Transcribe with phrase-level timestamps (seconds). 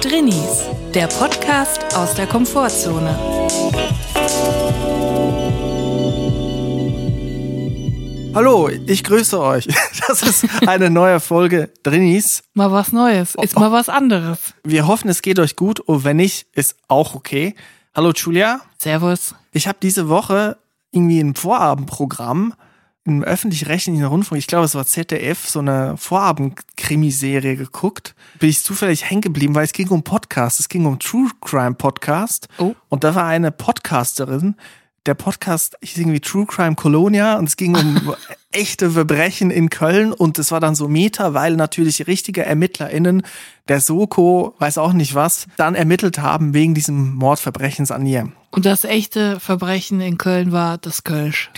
[0.00, 0.64] Drinnies,
[0.94, 3.18] der Podcast aus der Komfortzone.
[8.34, 9.68] Hallo, ich grüße euch.
[10.08, 12.42] Das ist eine neue Folge Drinnies.
[12.54, 14.54] Mal was Neues, ist mal was anderes.
[14.64, 17.54] Wir hoffen, es geht euch gut und wenn nicht, ist auch okay.
[17.94, 18.62] Hallo Julia.
[18.78, 19.34] Servus.
[19.52, 20.56] Ich habe diese Woche
[20.92, 22.54] irgendwie ein Vorabendprogramm
[23.04, 28.14] im öffentlich-rechtlichen Rundfunk, ich glaube, es war ZDF, so eine Vorabend-Krimiserie geguckt.
[28.38, 30.60] Bin ich zufällig hängen geblieben, weil es ging um Podcast.
[30.60, 32.48] Es ging um True Crime Podcast.
[32.58, 32.74] Oh.
[32.88, 34.56] Und da war eine Podcasterin.
[35.06, 38.14] Der Podcast hieß irgendwie True Crime Colonia und es ging um
[38.52, 43.22] echte Verbrechen in Köln und es war dann so Meta, weil natürlich richtige ErmittlerInnen
[43.68, 48.32] der Soko, weiß auch nicht was, dann ermittelt haben wegen diesem Mordverbrechens an ihr.
[48.50, 51.50] Und das echte Verbrechen in Köln war das Kölsch.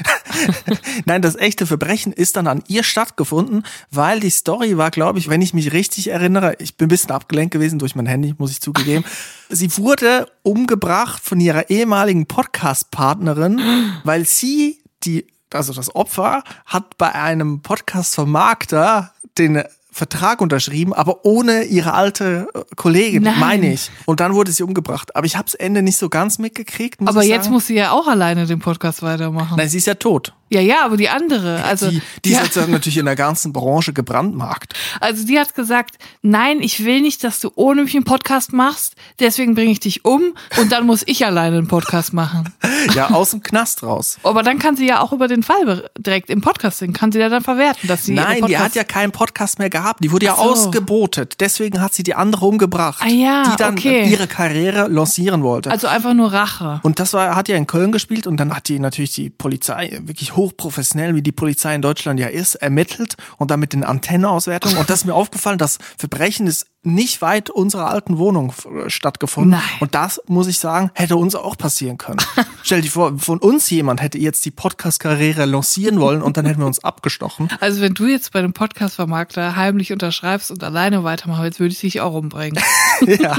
[1.06, 5.28] Nein, das echte Verbrechen ist dann an ihr stattgefunden, weil die Story war, glaube ich,
[5.28, 8.52] wenn ich mich richtig erinnere, ich bin ein bisschen abgelenkt gewesen durch mein Handy, muss
[8.52, 9.04] ich zugegeben.
[9.48, 13.60] Sie wurde umgebracht von ihrer ehemaligen Podcast-Partnerin,
[14.04, 19.62] weil sie die also das Opfer, hat bei einem Podcast-Vermarkter den
[19.94, 23.38] Vertrag unterschrieben, aber ohne ihre alte äh, Kollegin, Nein.
[23.38, 23.92] meine ich.
[24.06, 25.14] Und dann wurde sie umgebracht.
[25.14, 26.98] Aber ich habe das Ende nicht so ganz mitgekriegt.
[27.06, 29.56] Aber jetzt muss sie ja auch alleine den Podcast weitermachen.
[29.56, 30.34] Nein, sie ist ja tot.
[30.50, 33.92] Ja, ja, aber die andere, also die die ja, ist natürlich in der ganzen Branche
[33.92, 34.74] gebrandmarkt.
[35.00, 38.94] also die hat gesagt, nein, ich will nicht, dass du ohne mich einen Podcast machst,
[39.18, 42.52] deswegen bringe ich dich um und dann muss ich alleine einen Podcast machen.
[42.94, 44.18] Ja, aus dem Knast raus.
[44.24, 47.18] Aber dann kann sie ja auch über den Fall direkt im Podcast singen, kann sie
[47.18, 49.83] ja dann verwerten, dass sie Nein, die hat ja keinen Podcast mehr gehabt.
[50.00, 50.42] Die wurde ja so.
[50.42, 51.40] ausgebotet.
[51.40, 53.00] Deswegen hat sie die andere umgebracht.
[53.02, 54.08] Ah ja, die dann okay.
[54.08, 55.70] ihre Karriere lancieren wollte.
[55.70, 56.80] also einfach nur Rache.
[56.82, 59.98] Und das war, hat ja in Köln gespielt und dann hat die natürlich die Polizei,
[60.04, 64.78] wirklich hochprofessionell, wie die Polizei in Deutschland ja ist, ermittelt und dann mit den Antennenauswertungen.
[64.78, 68.52] Und das ist mir aufgefallen, das Verbrechen ist nicht weit unserer alten Wohnung
[68.84, 69.52] äh, stattgefunden.
[69.52, 69.62] Nein.
[69.80, 72.20] Und das, muss ich sagen, hätte uns auch passieren können.
[72.62, 76.60] Stell dir vor, von uns jemand hätte jetzt die Podcast-Karriere lancieren wollen und dann hätten
[76.60, 77.48] wir uns abgestochen.
[77.64, 81.80] Also wenn du jetzt bei einem Podcast-Vermarkter heimlich unterschreibst und alleine weitermachst, jetzt würde ich
[81.80, 82.62] dich auch umbringen.
[83.06, 83.38] ja.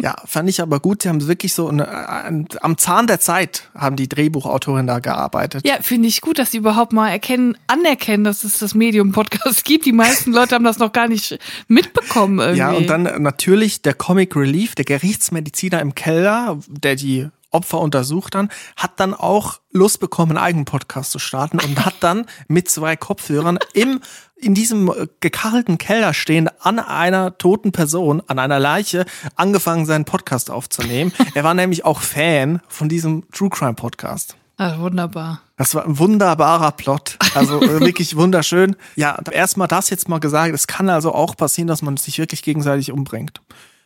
[0.00, 1.02] ja, fand ich aber gut.
[1.02, 5.66] Sie haben wirklich so eine, ein, am Zahn der Zeit haben die Drehbuchautorin da gearbeitet.
[5.66, 9.64] Ja, finde ich gut, dass sie überhaupt mal erkennen, anerkennen, dass es das Medium Podcast
[9.64, 9.84] gibt.
[9.84, 11.38] Die meisten Leute haben das noch gar nicht
[11.88, 12.58] mitbekommen irgendwie.
[12.58, 18.34] Ja, und dann natürlich der Comic Relief, der Gerichtsmediziner im Keller, der die Opfer untersucht
[18.34, 22.68] dann, hat dann auch Lust bekommen, einen eigenen Podcast zu starten und hat dann mit
[22.68, 24.00] zwei Kopfhörern im
[24.40, 30.50] in diesem gekachelten Keller stehend an einer toten Person, an einer Leiche, angefangen, seinen Podcast
[30.50, 31.12] aufzunehmen.
[31.34, 34.37] Er war nämlich auch Fan von diesem True Crime Podcast.
[34.60, 35.40] Ah, wunderbar.
[35.56, 37.16] Das war ein wunderbarer Plot.
[37.34, 38.74] Also äh, wirklich wunderschön.
[38.96, 40.52] Ja, erstmal das jetzt mal gesagt.
[40.52, 43.40] Es kann also auch passieren, dass man sich wirklich gegenseitig umbringt.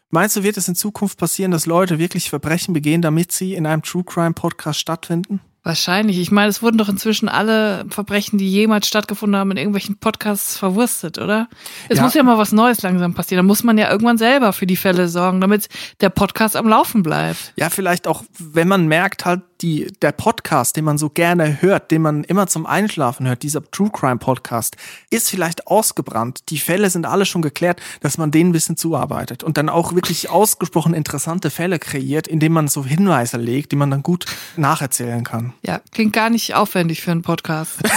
[0.08, 3.66] Meinst du, wird es in Zukunft passieren, dass Leute wirklich Verbrechen begehen, damit sie in
[3.66, 5.40] einem True Crime Podcast stattfinden?
[5.64, 6.18] Wahrscheinlich.
[6.18, 10.58] Ich meine, es wurden doch inzwischen alle Verbrechen, die jemals stattgefunden haben, in irgendwelchen Podcasts
[10.58, 11.48] verwurstet, oder?
[11.88, 12.02] Es Ja.
[12.04, 13.44] muss ja mal was Neues langsam passieren.
[13.44, 15.68] Da muss man ja irgendwann selber für die Fälle sorgen, damit
[16.00, 17.52] der Podcast am Laufen bleibt.
[17.56, 21.92] Ja, vielleicht auch, wenn man merkt halt, die, der Podcast, den man so gerne hört,
[21.92, 24.76] den man immer zum Einschlafen hört, dieser True Crime Podcast,
[25.10, 26.50] ist vielleicht ausgebrannt.
[26.50, 29.94] Die Fälle sind alle schon geklärt, dass man denen ein bisschen zuarbeitet und dann auch
[29.94, 34.24] wirklich ausgesprochen interessante Fälle kreiert, indem man so Hinweise legt, die man dann gut
[34.56, 35.51] nacherzählen kann.
[35.62, 37.78] Ja, klingt gar nicht aufwendig für einen Podcast.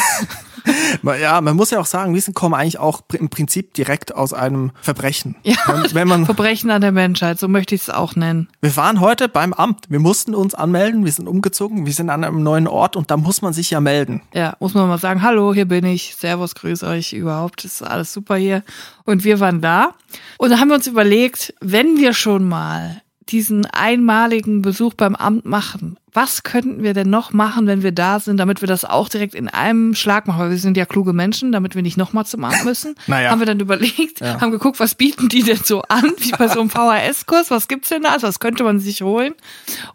[1.03, 4.71] Ja, man muss ja auch sagen, Wissen kommen eigentlich auch im Prinzip direkt aus einem
[4.81, 5.35] Verbrechen.
[5.43, 5.55] Ja.
[5.93, 8.49] Wenn man, Verbrechen an der Menschheit, so möchte ich es auch nennen.
[8.61, 12.23] wir waren heute beim Amt, wir mussten uns anmelden, wir sind umgezogen, wir sind an
[12.23, 14.21] einem neuen Ort und da muss man sich ja melden.
[14.33, 18.11] Ja, muss man mal sagen, hallo, hier bin ich, servus, grüß euch überhaupt, ist alles
[18.11, 18.63] super hier.
[19.03, 19.93] Und wir waren da
[20.37, 25.45] und da haben wir uns überlegt, wenn wir schon mal diesen einmaligen Besuch beim Amt
[25.45, 29.09] machen, was könnten wir denn noch machen, wenn wir da sind, damit wir das auch
[29.09, 32.25] direkt in einem Schlag machen, weil wir sind ja kluge Menschen, damit wir nicht nochmal
[32.25, 32.95] zum Amt müssen.
[33.07, 33.29] Naja.
[33.29, 34.41] Haben wir dann überlegt, Ja.
[34.41, 37.89] haben geguckt, was bieten die denn so an, wie bei so einem VHS-Kurs, was gibt's
[37.89, 39.33] denn da, also was könnte man sich holen?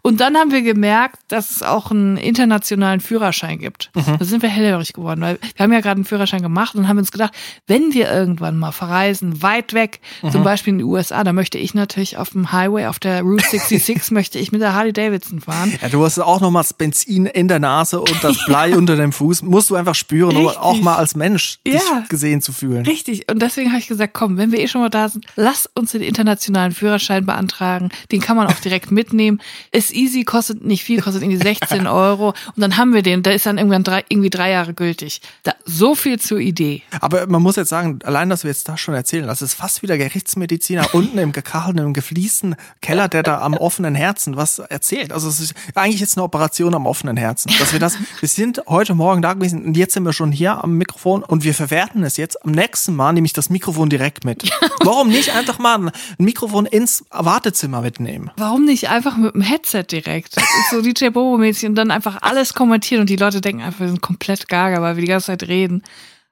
[0.01, 3.89] Und dann haben wir gemerkt, dass es auch einen internationalen Führerschein gibt.
[3.93, 6.97] Da sind wir hellhörig geworden, weil wir haben ja gerade einen Führerschein gemacht und haben
[6.97, 7.33] uns gedacht,
[7.67, 9.99] wenn wir irgendwann mal verreisen, weit weg,
[10.31, 13.45] zum Beispiel in die USA, da möchte ich natürlich auf dem Highway, auf der Route
[13.49, 15.73] 66, möchte ich mit der Harley Davidson fahren.
[15.81, 19.13] Ja, hast du auch nochmal das Benzin in der Nase und das Blei unter dem
[19.13, 19.43] Fuß.
[19.43, 22.03] Musst du einfach spüren, um auch mal als Mensch dich Ja.
[22.09, 22.85] gesehen zu fühlen.
[22.85, 23.31] Richtig.
[23.31, 25.91] Und deswegen habe ich gesagt, komm, wenn wir eh schon mal da sind, lass uns
[25.93, 27.89] den internationalen Führerschein beantragen.
[28.11, 29.39] Den kann man auch direkt mitnehmen.
[29.71, 32.29] Ist easy, kostet nicht viel, kostet irgendwie 16 Euro.
[32.29, 33.23] Und dann haben wir den.
[33.23, 35.21] Der ist dann irgendwann drei, irgendwie drei Jahre gültig.
[35.43, 36.81] Da, so viel zur Idee.
[36.99, 39.81] Aber man muss jetzt sagen, allein, dass wir jetzt das schon erzählen, das ist fast
[39.81, 45.11] wieder Gerichtsmediziner unten im gekachelten, gefliesten Keller, der da am offenen Herzen was erzählt.
[45.13, 47.51] Also es ist eigentlich jetzt eine Operation am offenen Herzen.
[47.59, 50.63] Dass wir das, wir sind heute Morgen da gewesen und jetzt sind wir schon hier
[50.63, 52.43] am Mikrofon und wir verwerten es jetzt.
[52.43, 54.49] Am nächsten Mal nehme ich das Mikrofon direkt mit.
[54.83, 58.31] Warum nicht einfach mal ein Mikrofon ins Wartezimmer mitnehmen?
[58.37, 60.35] Warum nicht einfach mit dem Headset direkt?
[60.69, 64.01] So DJ Bobo-mäßig und dann einfach alles kommentieren und die Leute denken einfach, wir sind
[64.01, 65.83] komplett gaga, weil wir die ganze Zeit reden.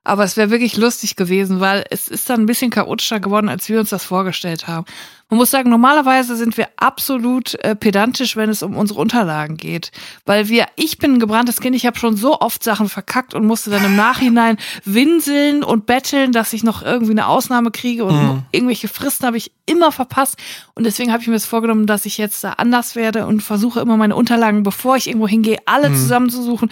[0.05, 3.67] Aber es wäre wirklich lustig gewesen, weil es ist dann ein bisschen chaotischer geworden, als
[3.67, 4.85] wir uns das vorgestellt haben.
[5.29, 9.91] Man muss sagen, normalerweise sind wir absolut äh, pedantisch, wenn es um unsere Unterlagen geht.
[10.25, 13.45] Weil wir, ich bin ein gebranntes Kind, ich habe schon so oft Sachen verkackt und
[13.45, 18.43] musste dann im Nachhinein winseln und betteln, dass ich noch irgendwie eine Ausnahme kriege und
[18.51, 20.37] irgendwelche Fristen habe ich immer verpasst.
[20.73, 23.81] Und deswegen habe ich mir das vorgenommen, dass ich jetzt da anders werde und versuche
[23.81, 26.69] immer meine Unterlagen, bevor ich irgendwo hingehe, alle zusammenzusuchen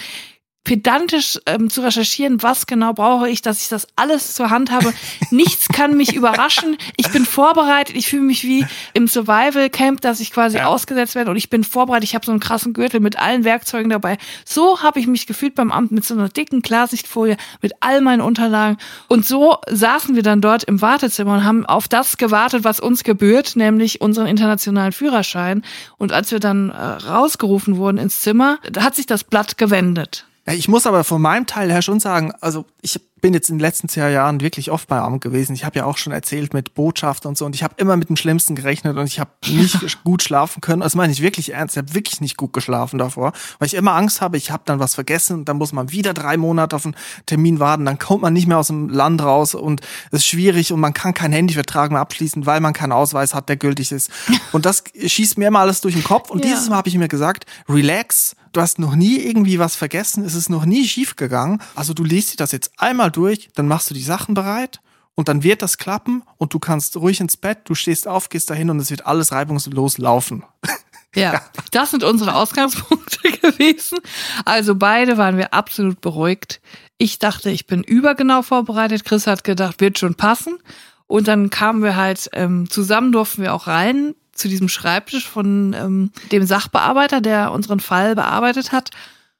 [0.67, 4.93] pedantisch ähm, zu recherchieren, was genau brauche ich, dass ich das alles zur Hand habe.
[5.31, 6.77] Nichts kann mich überraschen.
[6.97, 7.95] Ich bin vorbereitet.
[7.95, 11.63] Ich fühle mich wie im Survival Camp, dass ich quasi ausgesetzt werde und ich bin
[11.63, 12.03] vorbereitet.
[12.03, 14.17] Ich habe so einen krassen Gürtel mit allen Werkzeugen dabei.
[14.43, 18.19] So habe ich mich gefühlt beim Amt mit so einer dicken Klarsichtfolie mit all meinen
[18.19, 18.77] Unterlagen
[19.07, 23.05] und so saßen wir dann dort im Wartezimmer und haben auf das gewartet, was uns
[23.05, 25.63] gebührt, nämlich unseren internationalen Führerschein.
[25.97, 30.25] Und als wir dann äh, rausgerufen wurden ins Zimmer, da hat sich das Blatt gewendet.
[30.47, 33.55] Ja, ich muss aber von meinem Teil her schon sagen, also ich bin jetzt in
[33.55, 35.53] den letzten zwei Jahren wirklich oft bei Amt gewesen.
[35.55, 38.09] Ich habe ja auch schon erzählt mit Botschaft und so und ich habe immer mit
[38.09, 40.81] dem Schlimmsten gerechnet und ich habe nicht gut schlafen können.
[40.81, 41.75] Das meine ich wirklich ernst.
[41.75, 44.79] Ich habe wirklich nicht gut geschlafen davor, weil ich immer Angst habe, ich habe dann
[44.79, 46.95] was vergessen und dann muss man wieder drei Monate auf einen
[47.25, 47.85] Termin warten.
[47.85, 50.93] Dann kommt man nicht mehr aus dem Land raus und es ist schwierig und man
[50.93, 54.11] kann keinen Handyvertrag mehr abschließen, weil man keinen Ausweis hat, der gültig ist.
[54.53, 56.29] Und das schießt mir immer alles durch den Kopf.
[56.29, 56.51] Und Ja.
[56.51, 60.33] dieses Mal habe ich mir gesagt, relax, du hast noch nie irgendwie was vergessen, es
[60.33, 61.61] ist noch nie schief gegangen.
[61.75, 64.81] Also du liest dir das jetzt einmal durch, dann machst du die Sachen bereit
[65.13, 68.49] und dann wird das klappen und du kannst ruhig ins Bett, du stehst auf, gehst
[68.49, 70.43] dahin und es wird alles reibungslos laufen.
[71.15, 73.97] Ja, das sind unsere Ausgangspunkte gewesen.
[74.45, 76.61] Also beide waren wir absolut beruhigt.
[76.99, 79.03] Ich dachte, ich bin übergenau vorbereitet.
[79.03, 80.59] Chris hat gedacht, wird schon passen.
[81.07, 85.73] Und dann kamen wir halt ähm, zusammen, durften wir auch rein zu diesem Schreibtisch von
[85.73, 88.91] ähm, dem Sachbearbeiter, der unseren Fall bearbeitet hat.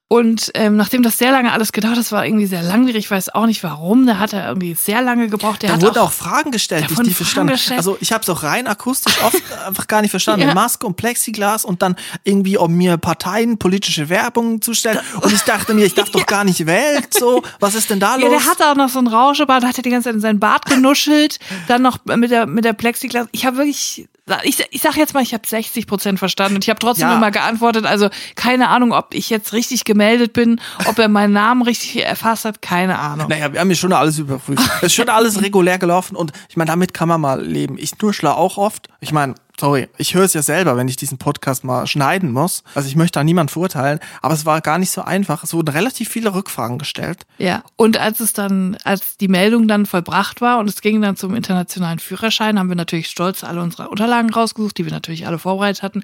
[0.09, 3.11] Und ähm, nachdem das sehr lange alles gedauert hat, das war irgendwie sehr langwierig, ich
[3.11, 5.63] weiß auch nicht warum, da hat er irgendwie sehr lange gebraucht.
[5.63, 7.51] Der Da hat wurden auch, auch Fragen gestellt, die ich Fragen verstanden.
[7.51, 7.77] gestellt.
[7.79, 10.47] Also ich habe es auch rein akustisch oft einfach gar nicht verstanden.
[10.47, 10.53] Ja.
[10.53, 14.97] Maske und Plexiglas und dann irgendwie, um mir Parteien politische Werbung zu stellen.
[15.19, 17.03] Und ich dachte mir, ich darf doch gar nicht wählen.
[17.09, 18.43] So, was ist denn da Ja, los?
[18.43, 20.67] der hatte auch noch so einen Rauschebart, hat er die ganze Zeit in seinen Bart
[20.67, 23.27] genuschelt, dann noch mit der mit der Plexiglas.
[23.33, 24.07] Ich habe wirklich
[24.43, 27.15] ich, ich sag jetzt mal, ich habe 60 Prozent verstanden und ich habe trotzdem Ja.
[27.15, 27.85] immer geantwortet.
[27.85, 32.45] Also keine Ahnung, ob ich jetzt richtig gemeldet bin, ob er meinen Namen richtig erfasst
[32.45, 33.27] hat, keine Ahnung.
[33.29, 34.61] Naja, wir haben ja schon alles überprüft.
[34.77, 37.77] Es ist schon alles regulär gelaufen und ich meine, damit kann man mal leben.
[37.77, 38.87] Ich nuschle auch oft.
[38.99, 42.63] Ich meine, sorry, ich höre es ja selber, wenn ich diesen Podcast mal schneiden muss.
[42.75, 45.43] Also ich möchte da niemand verurteilen, aber es war gar nicht so einfach.
[45.43, 47.25] Es wurden relativ viele Rückfragen gestellt.
[47.37, 51.15] Ja, und als es dann, als die Meldung dann vollbracht war und es ging dann
[51.15, 55.39] zum internationalen Führerschein, haben wir natürlich stolz alle unsere Unterlagen rausgesucht, die wir natürlich alle
[55.39, 56.03] vorbereitet hatten.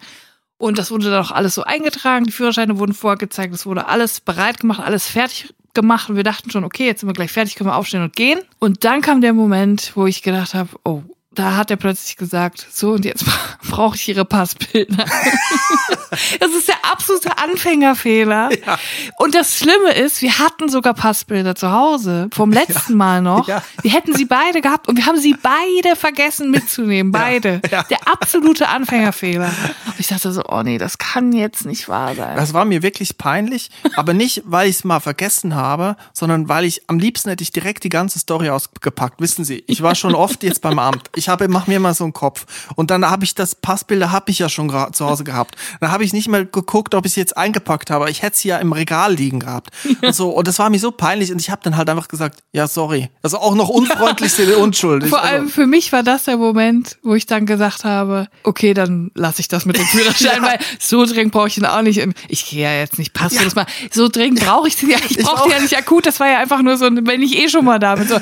[0.57, 4.21] Und das wurde dann auch alles so eingetragen, die Führerscheine wurden vorgezeigt, es wurde alles
[4.21, 7.55] bereit gemacht, alles fertig gemacht und wir dachten schon, okay, jetzt sind wir gleich fertig,
[7.55, 8.39] können wir aufstehen und gehen.
[8.59, 11.01] Und dann kam der Moment, wo ich gedacht habe, oh,
[11.35, 13.25] da hat er plötzlich gesagt, so und jetzt
[13.69, 15.05] brauche ich ihre Passbilder.
[16.39, 18.49] das ist der absolute Anfängerfehler.
[18.65, 18.79] Ja.
[19.17, 23.47] Und das Schlimme ist, wir hatten sogar Passbilder zu Hause vom letzten Mal noch.
[23.47, 23.63] Ja.
[23.81, 27.61] Wir hätten sie beide gehabt und wir haben sie beide vergessen mitzunehmen, beide.
[27.71, 27.83] Ja.
[27.83, 29.51] Der absolute Anfängerfehler.
[30.03, 32.35] Ich dachte so, oh nee, das kann jetzt nicht wahr sein.
[32.35, 36.65] Das war mir wirklich peinlich, aber nicht, weil ich es mal vergessen habe, sondern weil
[36.65, 39.21] ich am liebsten hätte ich direkt die ganze Story ausgepackt.
[39.21, 41.09] Wissen Sie, ich war schon oft jetzt beim Amt.
[41.15, 42.45] Ich habe, mach mir mal so einen Kopf.
[42.75, 45.55] Und dann habe ich das Passbilder habe ich ja schon zu Hause gehabt.
[45.79, 48.09] Dann habe ich nicht mehr geguckt, ob ich es jetzt eingepackt habe.
[48.09, 49.69] Ich hätte sie ja im Regal liegen gehabt.
[50.01, 50.31] Und so.
[50.31, 51.31] Und das war mir so peinlich.
[51.31, 53.09] Und ich habe dann halt einfach gesagt, ja, sorry.
[53.21, 55.07] Also auch noch unfreundlichste Unschuld.
[55.07, 58.73] Vor also, allem für mich war das der Moment, wo ich dann gesagt habe, okay,
[58.73, 62.05] dann lasse ich das mit dem Führerschein, weil so dringend brauche ich ihn auch nicht.
[62.27, 63.39] Ich gehe ja jetzt nicht passen.
[63.43, 63.65] Das mal.
[63.91, 64.97] So dringend brauche ich den ja.
[65.09, 65.43] Ich brauche auch.
[65.43, 66.05] den ja nicht akut.
[66.05, 68.07] Das war ja einfach nur so, wenn ich eh schon mal da bin.
[68.07, 68.19] So.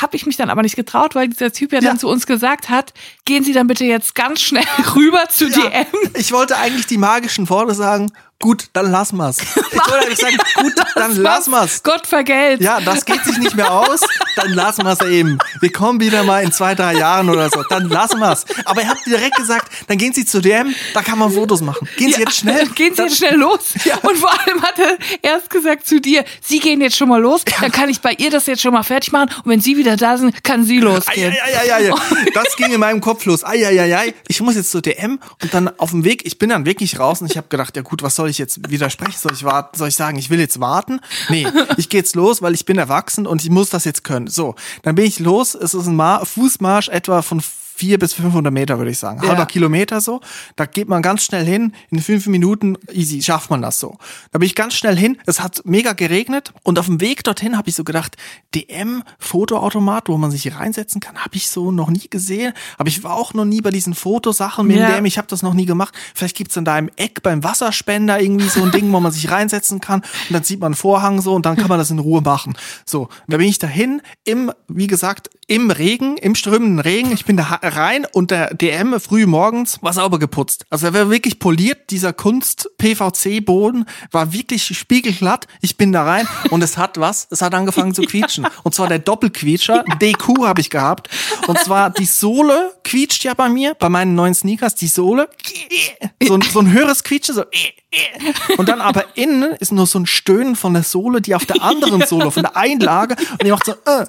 [0.00, 1.90] Habe ich mich dann aber nicht getraut, weil dieser Typ ja, Ja.
[1.90, 2.92] dann zu uns gesagt hat,
[3.24, 4.64] gehen Sie dann bitte jetzt ganz schnell
[4.96, 5.86] rüber zu Ja, DM.
[6.14, 8.10] ich wollte eigentlich die magischen Worte sagen.
[8.44, 9.38] Gut, dann lass mal's.
[10.10, 11.82] Ich gesagt, gut, dann lass mal's.
[11.82, 12.60] Gott vergelt.
[12.60, 14.00] Ja, das geht sich nicht mehr aus,
[14.36, 15.38] dann lassen wir's eben.
[15.60, 18.44] Wir kommen wieder mal in zwei, drei Jahren oder so, dann lassen wir's.
[18.64, 21.88] Aber ihr habt direkt gesagt, dann gehen Sie zu DM, da kann man Fotos machen.
[21.96, 22.66] Gehen Sie Ja, jetzt schnell.
[22.74, 23.72] Gehen Sie jetzt schnell los.
[23.84, 23.96] Ja.
[23.98, 27.44] Und vor allem hat er erst gesagt zu dir, Sie gehen jetzt schon mal los,
[27.60, 29.96] dann kann ich bei ihr das jetzt schon mal fertig machen und wenn Sie wieder
[29.96, 31.32] da sind, kann sie losgehen.
[31.32, 31.92] Eieieiei.
[32.32, 33.44] Das ging in meinem Kopf los.
[33.44, 34.14] Eieiei.
[34.28, 37.20] Ich muss jetzt zur DM und dann auf dem Weg, ich bin dann wirklich raus
[37.20, 39.16] und ich habe gedacht, ja gut, was soll ich jetzt widersprechen?
[39.18, 39.76] Soll ich warten?
[39.76, 41.00] Soll ich sagen, ich will jetzt warten?
[41.28, 44.26] Nee, ich gehe jetzt los, weil ich bin erwachsen und ich muss das jetzt können.
[44.26, 45.54] So, dann bin ich los.
[45.54, 47.42] Es ist ein Mar Fußmarsch etwa von
[47.76, 49.20] vier bis 500 Meter, würde ich sagen.
[49.22, 49.28] Ja.
[49.30, 50.20] Halber Kilometer so.
[50.56, 51.72] Da geht man ganz schnell hin.
[51.90, 53.98] In fünf Minuten, easy, schafft man das so.
[54.30, 55.18] Da bin ich ganz schnell hin.
[55.26, 56.52] Es hat mega geregnet.
[56.62, 58.16] Und auf dem Weg dorthin habe ich so gedacht,
[58.54, 62.52] DM, Fotoautomat, wo man sich reinsetzen kann, habe ich so noch nie gesehen.
[62.78, 64.86] Aber ich war auch noch nie bei diesen Fotosachen mit Ja.
[64.88, 65.04] dem DM.
[65.06, 65.92] Ich habe das noch nie gemacht.
[66.14, 69.30] Vielleicht gibt's dann da im Eck beim Wasserspender irgendwie so ein Ding, wo man sich
[69.30, 70.00] reinsetzen kann.
[70.00, 72.54] Und dann sieht man einen Vorhang so und dann kann man das in Ruhe machen.
[72.86, 77.10] So, da bin ich dahin im, wie gesagt, im Regen, im strömenden Regen.
[77.12, 80.66] Ich bin da rein und der DM früh morgens war sauber geputzt.
[80.70, 81.90] Also er war wirklich poliert.
[81.90, 85.46] Dieser Kunst-PVC-Boden war wirklich spiegelglatt.
[85.60, 87.26] Ich bin da rein und es hat was?
[87.30, 88.46] Es hat angefangen zu quietschen.
[88.62, 89.84] Und zwar der Doppelquietscher.
[90.00, 91.08] DQ habe ich gehabt.
[91.46, 94.74] Und zwar die Sohle quietscht ja bei mir, bei meinen neuen Sneakers.
[94.74, 95.28] Die Sohle,
[96.22, 97.44] so ein, so ein höheres Quietschen, so.
[98.56, 101.62] Und dann aber innen ist nur so ein Stöhnen von der Sohle, die auf der
[101.62, 104.06] anderen Sohle, von der Einlage, und die macht so, äh,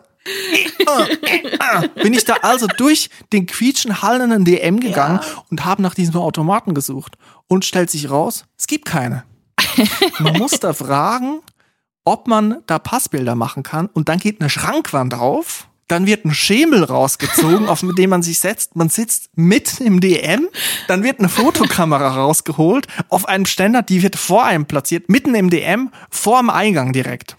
[2.02, 5.20] bin ich da also durch den quietschen hallenden DM gegangen
[5.52, 7.18] und habe nach diesem Automaten gesucht
[7.48, 9.24] und stellt sich raus, es gibt keine.
[10.20, 11.42] Man muss da fragen,
[12.06, 15.68] ob man da Passbilder machen kann und dann geht eine Schrankwand auf.
[15.88, 18.76] Dann wird ein Schemel rausgezogen, auf dem man sich setzt.
[18.76, 20.48] Man sitzt mitten im DM.
[20.88, 25.52] Dann wird eine Fotokamera rausgeholt auf einem Ständer, die wird vor einem platziert, mitten im
[25.52, 27.38] DM, vor dem Eingang direkt.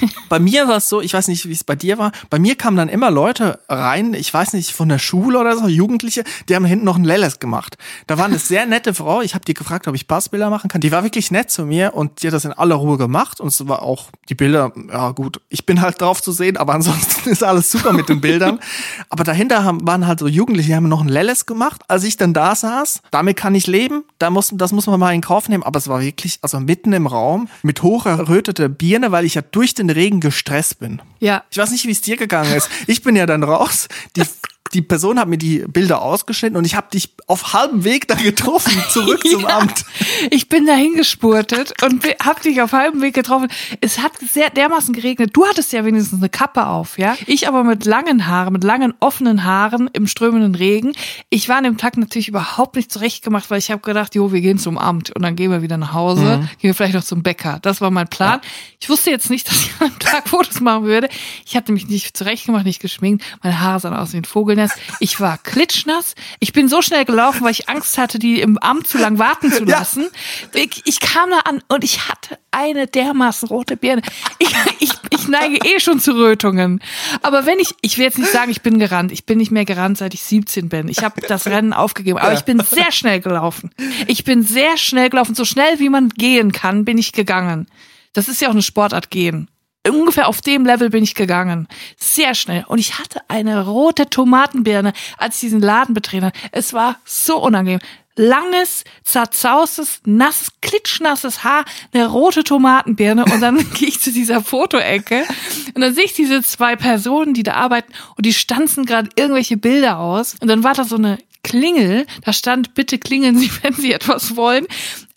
[0.28, 2.12] Bei mir war es so, ich weiß nicht, wie es bei dir war.
[2.30, 5.68] Bei mir kamen dann immer Leute rein, ich weiß nicht, von der Schule oder so,
[5.68, 7.76] Jugendliche, die haben hinten noch ein Lelles gemacht.
[8.06, 10.80] Da war eine sehr nette Frau, ich habe die gefragt, ob ich Passbilder machen kann.
[10.80, 13.48] Die war wirklich nett zu mir und die hat das in aller Ruhe gemacht und
[13.48, 17.30] es war auch die Bilder, ja gut, ich bin halt drauf zu sehen, aber ansonsten
[17.30, 18.60] ist alles super mit den Bildern.
[19.08, 21.82] Aber dahinter haben, waren halt so Jugendliche, die haben noch ein Lelles gemacht.
[21.88, 25.14] Als ich dann da saß, damit kann ich leben, da muss, das muss man mal
[25.14, 29.24] in Kauf nehmen, aber es war wirklich, also mitten im Raum mit hocherröteter Birne, weil
[29.24, 31.00] ich ja durch den Regen gestresst bin.
[31.20, 31.44] Ja.
[31.50, 32.68] Ich weiß nicht, wie es dir gegangen ist.
[32.86, 33.88] Ich bin ja dann raus.
[34.16, 34.22] Die,
[34.74, 38.14] die Person hat mir die Bilder ausgeschnitten und ich habe dich auf halbem Weg da
[38.14, 39.58] getroffen, zurück zum Ja.
[39.58, 39.84] Amt.
[40.30, 43.48] Ich bin dahin gespurtet und bi- hab dich auf halbem Weg getroffen.
[43.80, 45.30] Es hat sehr dermaßen geregnet.
[45.32, 47.16] Du hattest ja wenigstens eine Kappe auf, ja?
[47.26, 50.92] Ich aber mit langen Haaren, mit langen offenen Haaren im strömenden Regen.
[51.30, 54.40] Ich war an dem Tag natürlich überhaupt nicht zurechtgemacht, weil ich habe gedacht, jo, wir
[54.40, 57.22] gehen zum Amt und dann gehen wir wieder nach Hause, gehen wir vielleicht noch zum
[57.22, 57.58] Bäcker.
[57.62, 58.40] Das war mein Plan.
[58.80, 61.08] Ich wusste jetzt nicht, dass ich an dem Tag Fotos machen würde.
[61.46, 63.24] Ich hatte mich nicht zurechtgemacht, nicht geschminkt.
[63.42, 64.24] Meine Haare sahen aus wie ein
[64.58, 64.76] Vogelnest.
[65.00, 66.14] Ich war klitschnass.
[66.40, 69.52] Ich bin so schnell gelaufen, weil ich Angst hatte, die im Amt zu lang warten
[69.52, 69.78] zu Ja.
[69.78, 70.06] lassen.
[70.54, 74.02] Ich, ich kam da an und ich hatte eine dermaßen rote Birne.
[74.38, 74.50] Ich,
[74.80, 76.80] ich, ich neige eh schon zu Rötungen.
[77.22, 79.12] Aber wenn ich, ich will jetzt nicht sagen, ich bin gerannt.
[79.12, 80.88] Ich bin nicht mehr gerannt, seit ich 17 bin.
[80.88, 82.18] Ich habe das Rennen aufgegeben.
[82.18, 83.70] Aber ich bin sehr schnell gelaufen.
[84.06, 85.34] Ich bin sehr schnell gelaufen.
[85.34, 87.66] So schnell wie man gehen kann, bin ich gegangen.
[88.12, 89.48] Das ist ja auch eine Sportart gehen.
[89.90, 91.68] Ungefähr auf dem Level bin ich gegangen.
[91.96, 92.64] Sehr schnell.
[92.68, 96.38] Und ich hatte eine rote Tomatenbirne, als ich diesen Laden betreten habe.
[96.52, 97.80] Es war so unangenehm.
[98.16, 105.24] Langes, zerzaustes, nass, klitschnasses Haar, eine rote Tomatenbirne und dann gehe ich zu dieser Fotoecke
[105.72, 109.56] und dann sehe ich diese zwei Personen, die da arbeiten und die stanzen gerade irgendwelche
[109.56, 113.74] Bilder aus und dann war da so eine Klingel, da stand, bitte klingeln Sie, wenn
[113.74, 114.66] Sie etwas wollen.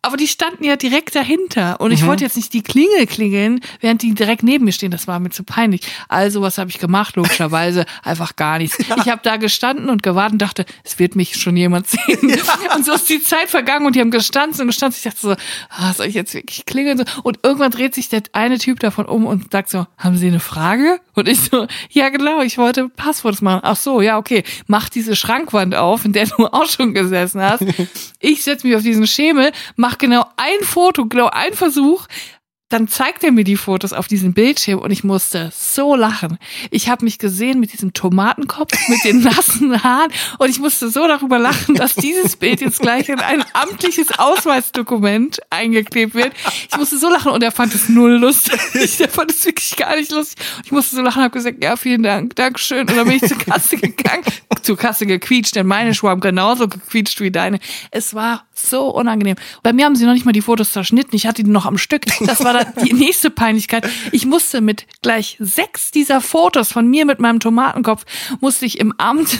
[0.03, 4.01] Aber die standen ja direkt dahinter und ich wollte jetzt nicht die Klingel klingeln, während
[4.01, 4.89] die direkt neben mir stehen.
[4.89, 5.81] Das war mir zu peinlich.
[6.07, 7.15] Also was habe ich gemacht?
[7.15, 8.79] Logischerweise einfach gar nichts.
[8.79, 12.01] Ich habe da gestanden und gewartet und dachte, es wird mich schon jemand sehen.
[12.75, 14.95] Und so ist die Zeit vergangen und die haben gestanden und gestanden.
[14.97, 15.35] Ich dachte so,
[15.69, 17.03] ah, soll ich jetzt wirklich klingeln?
[17.23, 20.39] Und irgendwann dreht sich der eine Typ davon um und sagt so, haben Sie eine
[20.39, 20.99] Frage?
[21.13, 23.61] Und ich so, ja genau, ich wollte Passworts machen.
[23.63, 27.63] Ach so, ja okay, mach diese Schrankwand auf, in der du auch schon gesessen hast.
[28.23, 32.07] Ich setze mich auf diesen Schemel, mach genau ein Foto, genau ein Versuch.
[32.71, 36.37] Dann zeigt er mir die Fotos auf diesem Bildschirm und ich musste so lachen.
[36.69, 41.05] Ich habe mich gesehen mit diesem Tomatenkopf, mit den nassen Haaren und ich musste so
[41.05, 46.31] darüber lachen, dass dieses Bild jetzt gleich in ein amtliches Ausweisdokument eingeklebt wird.
[46.69, 48.59] Ich musste so lachen und er fand es null lustig.
[49.01, 50.37] Er fand es wirklich gar nicht lustig.
[50.63, 52.87] Ich musste so lachen habe gesagt, ja, vielen Dank, Dankeschön.
[52.87, 54.23] Und dann bin ich zur Kasse gegangen,
[54.61, 57.59] zur Kasse gequietscht, denn meine Schuhe haben genauso gequietscht wie deine.
[57.89, 59.35] Es war so unangenehm.
[59.63, 61.15] Bei mir haben sie noch nicht mal die Fotos zerschnitten.
[61.15, 62.05] Ich hatte die noch am Stück.
[62.21, 63.87] Das war dann die nächste Peinlichkeit.
[64.11, 68.05] Ich musste mit gleich sechs dieser Fotos von mir mit meinem Tomatenkopf,
[68.39, 69.37] musste ich im Amt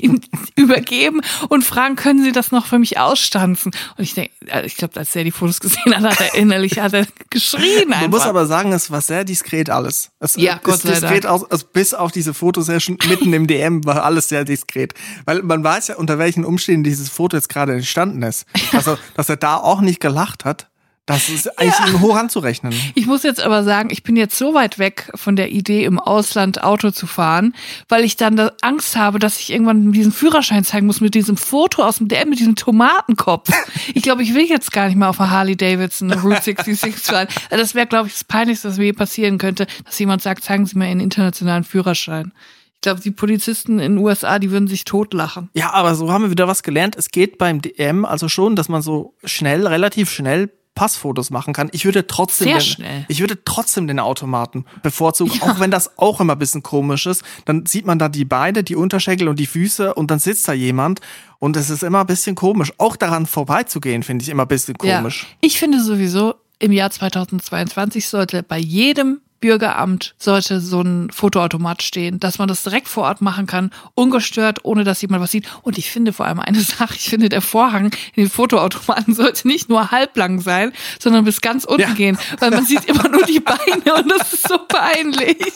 [0.56, 3.72] übergeben und fragen, können Sie das noch für mich ausstanzen?
[3.96, 6.78] Und ich denke, äh, ich glaube, als er die Fotos gesehen hat, hat er innerlich
[6.78, 7.88] hat er geschrien.
[7.88, 8.02] Einfach.
[8.02, 10.10] Man muss aber sagen, es war sehr diskret alles.
[10.20, 13.84] Es, Ja, es Gott sei diskret aus, also bis auf diese Fotosession mitten im DM
[13.84, 14.94] war alles sehr diskret.
[15.24, 18.46] Weil man weiß ja, unter welchen Umständen dieses Foto jetzt gerade entstanden ist.
[18.72, 20.70] Also, dass er da auch nicht gelacht hat,
[21.10, 22.72] das ist eigentlich ihm hoch anzurechnen.
[22.94, 25.98] Ich muss jetzt aber sagen, ich bin jetzt so weit weg von der Idee, im
[25.98, 27.52] Ausland Auto zu fahren,
[27.88, 31.36] weil ich dann da Angst habe, dass ich irgendwann diesen Führerschein zeigen muss mit diesem
[31.36, 33.50] Foto aus dem DM, mit diesem Tomatenkopf.
[33.92, 37.26] Ich glaube, ich will jetzt gar nicht mehr auf der Harley Davidson Route 66 fahren.
[37.50, 40.78] Das wäre, glaube ich, das Peinlichste, was mir passieren könnte, dass jemand sagt, zeigen Sie
[40.78, 42.32] mir Ihren internationalen Führerschein.
[42.80, 45.50] Ich glaube, die Polizisten in den USA, die würden sich totlachen.
[45.52, 46.96] Ja, aber so haben wir wieder was gelernt.
[46.96, 51.68] Es geht beim DM also schon, dass man so schnell, relativ schnell Passfotos machen kann.
[51.72, 53.04] Ich würde trotzdem, Sehr den, schnell.
[53.08, 57.22] ich würde trotzdem den Automaten bevorzugen, auch wenn das auch immer ein bisschen komisch ist.
[57.44, 60.54] Dann sieht man da die Beine, die Unterschenkel und die Füße und dann sitzt da
[60.54, 61.02] jemand
[61.38, 62.72] und es ist immer ein bisschen komisch.
[62.78, 65.24] Auch daran vorbeizugehen, finde ich immer ein bisschen komisch.
[65.28, 65.36] Ja.
[65.42, 72.20] Ich finde sowieso, im Jahr 2022 sollte bei jedem Bürgeramt sollte so ein Fotoautomat stehen,
[72.20, 75.46] dass man das direkt vor Ort machen kann, ungestört, ohne dass jemand was sieht.
[75.62, 79.48] Und ich finde vor allem eine Sache, ich finde, der Vorhang in den Fotoautomaten sollte
[79.48, 81.92] nicht nur halblang sein, sondern bis ganz unten Ja.
[81.94, 85.36] gehen, weil man sieht immer nur die Beine und das ist so peinlich.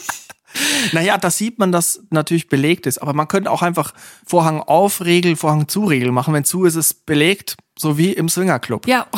[0.93, 2.99] Naja, das sieht man, dass natürlich belegt ist.
[3.01, 3.93] Aber man könnte auch einfach
[4.25, 6.33] Vorhang auf, Regel, Vorhang zu, Regel machen.
[6.33, 8.87] Wenn zu ist, ist es belegt, so wie im Swingerclub.
[8.87, 9.05] Ja.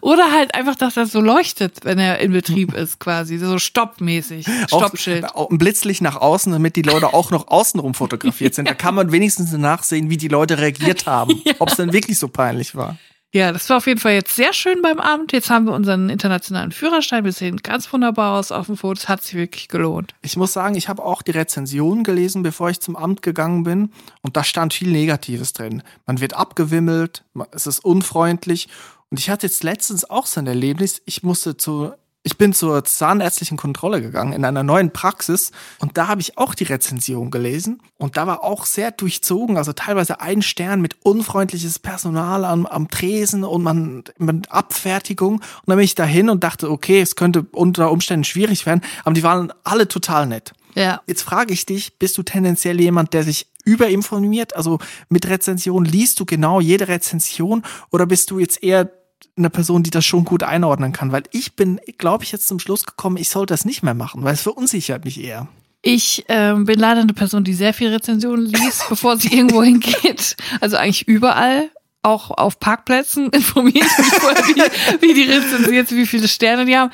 [0.00, 3.38] Oder halt einfach, dass er so leuchtet, wenn er in Betrieb ist, quasi.
[3.38, 4.46] So stoppmäßig.
[4.66, 5.24] Stoppschild.
[5.26, 8.68] Auch, auch ein Blitzlicht nach außen, damit die Leute auch noch außenrum fotografiert sind.
[8.68, 11.42] Da kann man wenigstens nachsehen, wie die Leute reagiert haben.
[11.58, 12.96] Ob es denn wirklich so peinlich war.
[13.34, 15.32] Ja, das war auf jeden Fall jetzt sehr schön beim Abend.
[15.32, 17.24] Jetzt haben wir unseren internationalen Führerschein.
[17.24, 19.00] Wir sehen ganz wunderbar aus auf dem Foto.
[19.00, 20.14] Es hat sich wirklich gelohnt.
[20.20, 23.90] Ich muss sagen, ich habe auch die Rezension gelesen, bevor ich zum Amt gegangen bin.
[24.20, 25.82] Und da stand viel Negatives drin.
[26.04, 28.68] Man wird abgewimmelt, es ist unfreundlich.
[29.12, 31.02] Und ich hatte jetzt letztens auch so ein Erlebnis.
[31.04, 31.92] Ich musste zu,
[32.22, 35.52] ich bin zur zahnärztlichen Kontrolle gegangen in einer neuen Praxis.
[35.80, 37.82] Und da habe ich auch die Rezension gelesen.
[37.98, 39.58] Und da war auch sehr durchzogen.
[39.58, 45.34] Also teilweise ein Stern mit unfreundliches Personal am, am Tresen und man, mit Abfertigung.
[45.34, 48.80] Und dann bin ich dahin und dachte, okay, es könnte unter Umständen schwierig werden.
[49.04, 50.54] Aber die waren alle total nett.
[50.74, 51.02] Ja.
[51.06, 54.56] Jetzt frage ich dich, bist du tendenziell jemand, der sich überinformiert?
[54.56, 54.78] Also
[55.10, 58.90] mit Rezension liest du genau jede Rezension oder bist du jetzt eher
[59.36, 61.12] eine Person, die das schon gut einordnen kann?
[61.12, 64.24] Weil ich bin, glaube ich, jetzt zum Schluss gekommen, ich sollte das nicht mehr machen,
[64.24, 65.48] weil es verunsichert mich eher.
[65.82, 70.36] Ich ähm, bin leider eine Person, die sehr viel Rezensionen liest, bevor sie irgendwo hingeht.
[70.60, 71.70] Also eigentlich überall.
[72.04, 76.76] Auch auf Parkplätzen informiere ich mich vorher, wie, wie die rezensiert, wie viele Sterne die
[76.76, 76.90] haben.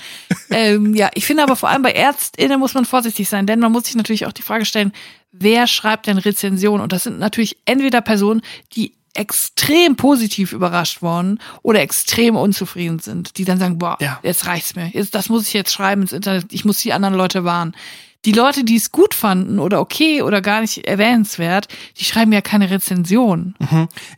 [0.50, 3.72] Ähm, ja, ich finde aber vor allem bei ÄrztInnen muss man vorsichtig sein, denn man
[3.72, 4.92] muss sich natürlich auch die Frage stellen,
[5.32, 6.82] wer schreibt denn Rezensionen?
[6.82, 8.42] Und das sind natürlich entweder Personen,
[8.74, 14.18] die extrem positiv überrascht worden oder extrem unzufrieden sind, die dann sagen, boah, Ja.
[14.22, 14.88] jetzt reicht's mir.
[14.88, 16.46] Jetzt, das muss ich jetzt schreiben ins Internet.
[16.52, 17.74] Ich muss die anderen Leute warnen.
[18.24, 22.40] Die Leute, die es gut fanden oder okay oder gar nicht erwähnenswert, die schreiben ja
[22.40, 23.54] keine Rezension.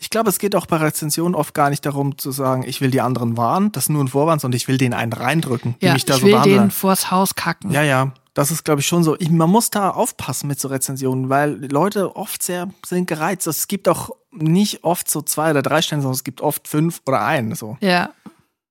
[0.00, 2.90] Ich glaube, es geht auch bei Rezensionen oft gar nicht darum zu sagen, ich will
[2.90, 5.86] die anderen warnen, das ist nur ein Vorwand, sondern ich will denen einen reindrücken, die
[5.86, 6.58] Ja, mich da ich so will behandeln.
[6.58, 7.70] denen vors Haus kacken.
[7.72, 8.12] Ja, ja.
[8.40, 9.16] Das ist, glaube ich, schon so.
[9.18, 13.46] Ich, man muss da aufpassen mit so Rezensionen, weil Leute oft sehr sind gereizt.
[13.46, 17.03] Es gibt auch nicht oft so zwei oder drei Sterne, sondern es gibt oft fünf
[17.07, 17.55] oder einen.
[17.55, 17.76] So.
[17.83, 18.14] ja.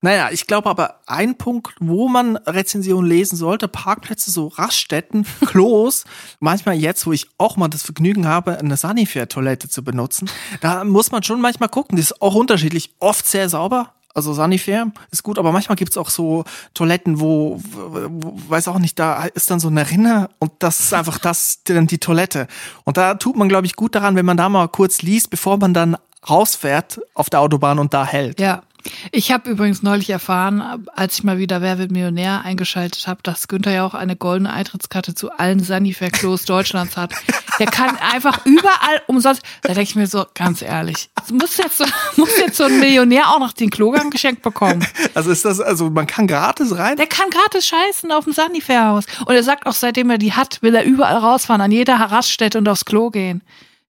[0.01, 6.05] Naja, ich glaube aber, ein Punkt, wo man Rezensionen lesen sollte, Parkplätze, so Raststätten, Klos,
[6.39, 11.11] manchmal jetzt, wo ich auch mal das Vergnügen habe, eine Sanifair-Toilette zu benutzen, da muss
[11.11, 11.95] man schon manchmal gucken.
[11.95, 13.93] Die ist auch unterschiedlich, oft sehr sauber.
[14.13, 16.43] Also Sanifair ist gut, aber manchmal gibt's auch so
[16.73, 20.93] Toiletten, wo, wo, weiß auch nicht, da ist dann so eine Rinne und das ist
[20.93, 22.47] einfach das, dann die Toilette.
[22.85, 25.57] Und da tut man, glaube ich, gut daran, wenn man da mal kurz liest, bevor
[25.57, 25.95] man dann
[26.27, 28.39] rausfährt auf der Autobahn und da hält.
[28.39, 28.63] Ja.
[29.11, 33.47] Ich habe übrigens neulich erfahren, als ich mal wieder Wer wird Millionär eingeschaltet habe, dass
[33.47, 37.11] Günther ja auch eine goldene Eintrittskarte zu allen Sanifair-Klos Deutschlands hat.
[37.59, 39.41] Der kann einfach überall umsonst.
[39.63, 43.29] Da denke ich mir so, ganz ehrlich, muss jetzt, so- muss jetzt so ein Millionär
[43.29, 44.85] auch noch den Klogang geschenkt bekommen?
[45.13, 46.95] Also ist das, also man kann gratis rein?
[46.95, 49.05] Der kann gratis scheißen auf dem Sanifair-Haus.
[49.25, 52.57] Und er sagt auch, seitdem er die hat, will er überall rausfahren, an jeder Raststätte
[52.57, 53.41] und aufs Klo gehen.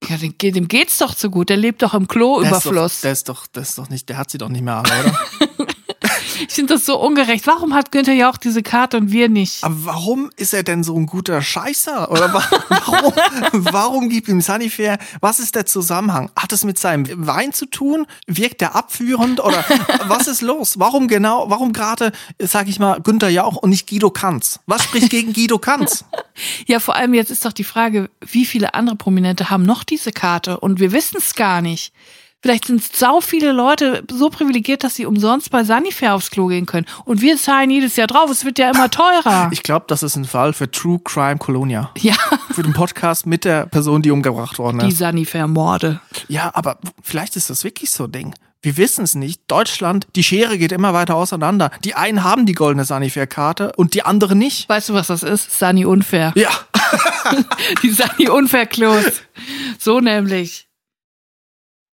[0.07, 1.49] Ja, dem, dem geht's doch so gut.
[1.49, 2.07] Der lebt doch im
[2.41, 4.63] Der ist doch, der ist doch, der ist doch nicht, der hat sie doch nicht
[4.63, 5.67] mehr alle, oder?
[6.47, 7.47] Ich finde das so ungerecht.
[7.47, 9.63] Warum hat Günther ja auch diese Karte und wir nicht?
[9.63, 12.11] Aber warum ist er denn so ein guter Scheißer?
[12.11, 13.13] Oder wa- warum,
[13.53, 14.97] warum gibt ihm Sunnyfair?
[15.19, 16.31] Was ist der Zusammenhang?
[16.35, 18.05] Hat es mit seinem Wein zu tun?
[18.27, 19.39] Wirkt er abführend?
[19.43, 19.63] Oder
[20.07, 20.79] was ist los?
[20.79, 24.59] Warum genau, warum gerade, sag ich mal, Günther Jauch und nicht Guido Kanz?
[24.65, 26.05] Was spricht gegen Guido Kanz?
[26.65, 30.11] Ja, vor allem jetzt ist doch die Frage, wie viele andere Prominente haben noch diese
[30.11, 31.93] Karte und wir wissen es gar nicht.
[32.43, 36.65] Vielleicht sind sau viele Leute so privilegiert, dass sie umsonst bei Sanifair aufs Klo gehen
[36.65, 36.87] können.
[37.05, 38.31] Und wir zahlen jedes Jahr drauf.
[38.31, 39.49] Es wird ja immer teurer.
[39.51, 41.91] Ich glaube, das ist ein Fall für True Crime Colonia.
[41.99, 42.15] ja,
[42.51, 44.97] Für den Podcast mit der Person, die umgebracht worden die ist.
[44.97, 46.01] Sanifair-Morde.
[46.29, 48.33] Ja, aber vielleicht ist das wirklich so ein Ding.
[48.63, 49.41] Wir wissen es nicht.
[49.47, 51.69] Deutschland, die Schere geht immer weiter auseinander.
[51.83, 54.67] Die einen haben die goldene Sanifair-Karte und die anderen nicht.
[54.67, 55.51] Weißt du, was das ist?
[55.59, 56.33] Sani Unfair.
[56.35, 56.49] Ja.
[57.83, 59.21] Die Sani Unfair-Klos.
[59.79, 60.67] So nämlich.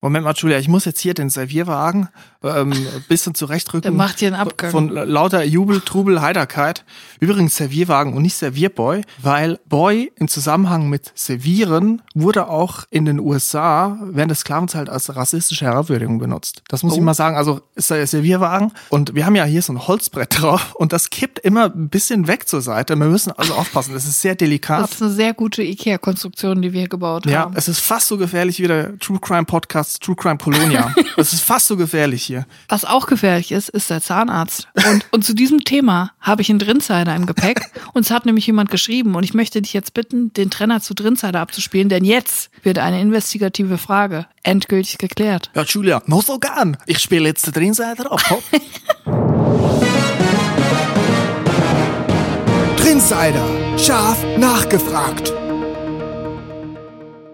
[0.01, 2.09] Moment mal, Julia, ich muss jetzt hier den Servierwagen
[2.45, 2.73] ähm,
[3.09, 3.83] bisschen zurechtrücken.
[3.83, 4.71] Der macht hier einen Abgang.
[4.71, 6.85] Von lauter Jubel, Trubel, Heiterkeit.
[7.21, 13.19] Übrigens Servierwagen und nicht Servierboy, weil Boy im Zusammenhang mit Servieren wurde auch in den
[13.19, 16.63] USA während des Sklavenzeit als rassistische Herabwürdigung benutzt.
[16.69, 16.97] Das muss Oh.
[16.97, 17.37] ich mal sagen.
[17.37, 21.11] Also ist der Servierwagen und wir haben ja hier so ein Holzbrett drauf und das
[21.11, 22.95] kippt immer ein bisschen weg zur Seite.
[22.97, 23.95] Wir müssen also aufpassen.
[23.95, 24.83] Das ist sehr delikat.
[24.85, 27.55] Das ist eine sehr gute Ikea-Konstruktion, die wir gebaut Ja, haben.
[27.57, 30.95] es ist fast so gefährlich wie der True Crime Podcast True Crime Colonia.
[31.17, 32.47] es ist fast so gefährlich hier.
[32.69, 34.69] Was auch gefährlich ist, ist der Zahnarzt.
[34.89, 37.63] Und, und zu diesem Thema habe ich einen Drinsider im Gepäck.
[37.95, 41.41] Uns hat nämlich jemand geschrieben und ich möchte dich jetzt bitten, den Trenner zu Drinsider
[41.41, 45.51] abzuspielen, denn jetzt wird eine investigative Frage endgültig geklärt.
[45.55, 46.77] Ja, Julia, noch so gern.
[46.87, 48.31] Ich spiele jetzt den Drinsider ab.
[48.31, 48.45] Hopp.
[52.77, 53.79] Drinsider.
[53.79, 55.33] Scharf nachgefragt.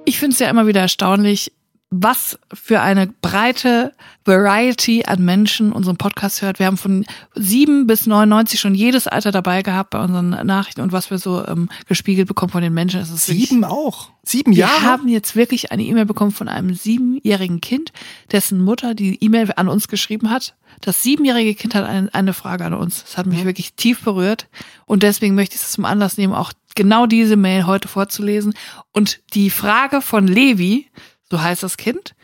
[0.05, 1.53] Ich finde es ja immer wieder erstaunlich,
[2.03, 3.93] was für eine breite
[4.25, 6.59] Variety an Menschen unseren Podcast hört.
[6.59, 7.05] Wir haben von
[7.35, 11.47] sieben bis 99 schon jedes Alter dabei gehabt bei unseren Nachrichten und was wir so
[11.47, 13.01] ähm, gespiegelt bekommen von den Menschen.
[13.01, 14.11] Es ist wirklich- Sieben auch.
[14.23, 14.83] Sieben Wir Jahre?
[14.83, 17.93] haben jetzt wirklich eine E-Mail bekommen von einem siebenjährigen Kind,
[18.33, 20.55] dessen Mutter die E-Mail an uns geschrieben hat.
[20.81, 23.03] Das siebenjährige Kind hat eine, eine Frage an uns.
[23.05, 24.49] Das hat mich wirklich tief berührt.
[24.87, 28.55] Und deswegen möchte ich es zum Anlass nehmen, auch genau diese Mail heute vorzulesen.
[28.93, 30.89] Und die Frage von Levi,
[31.31, 32.15] so heißt das Kind,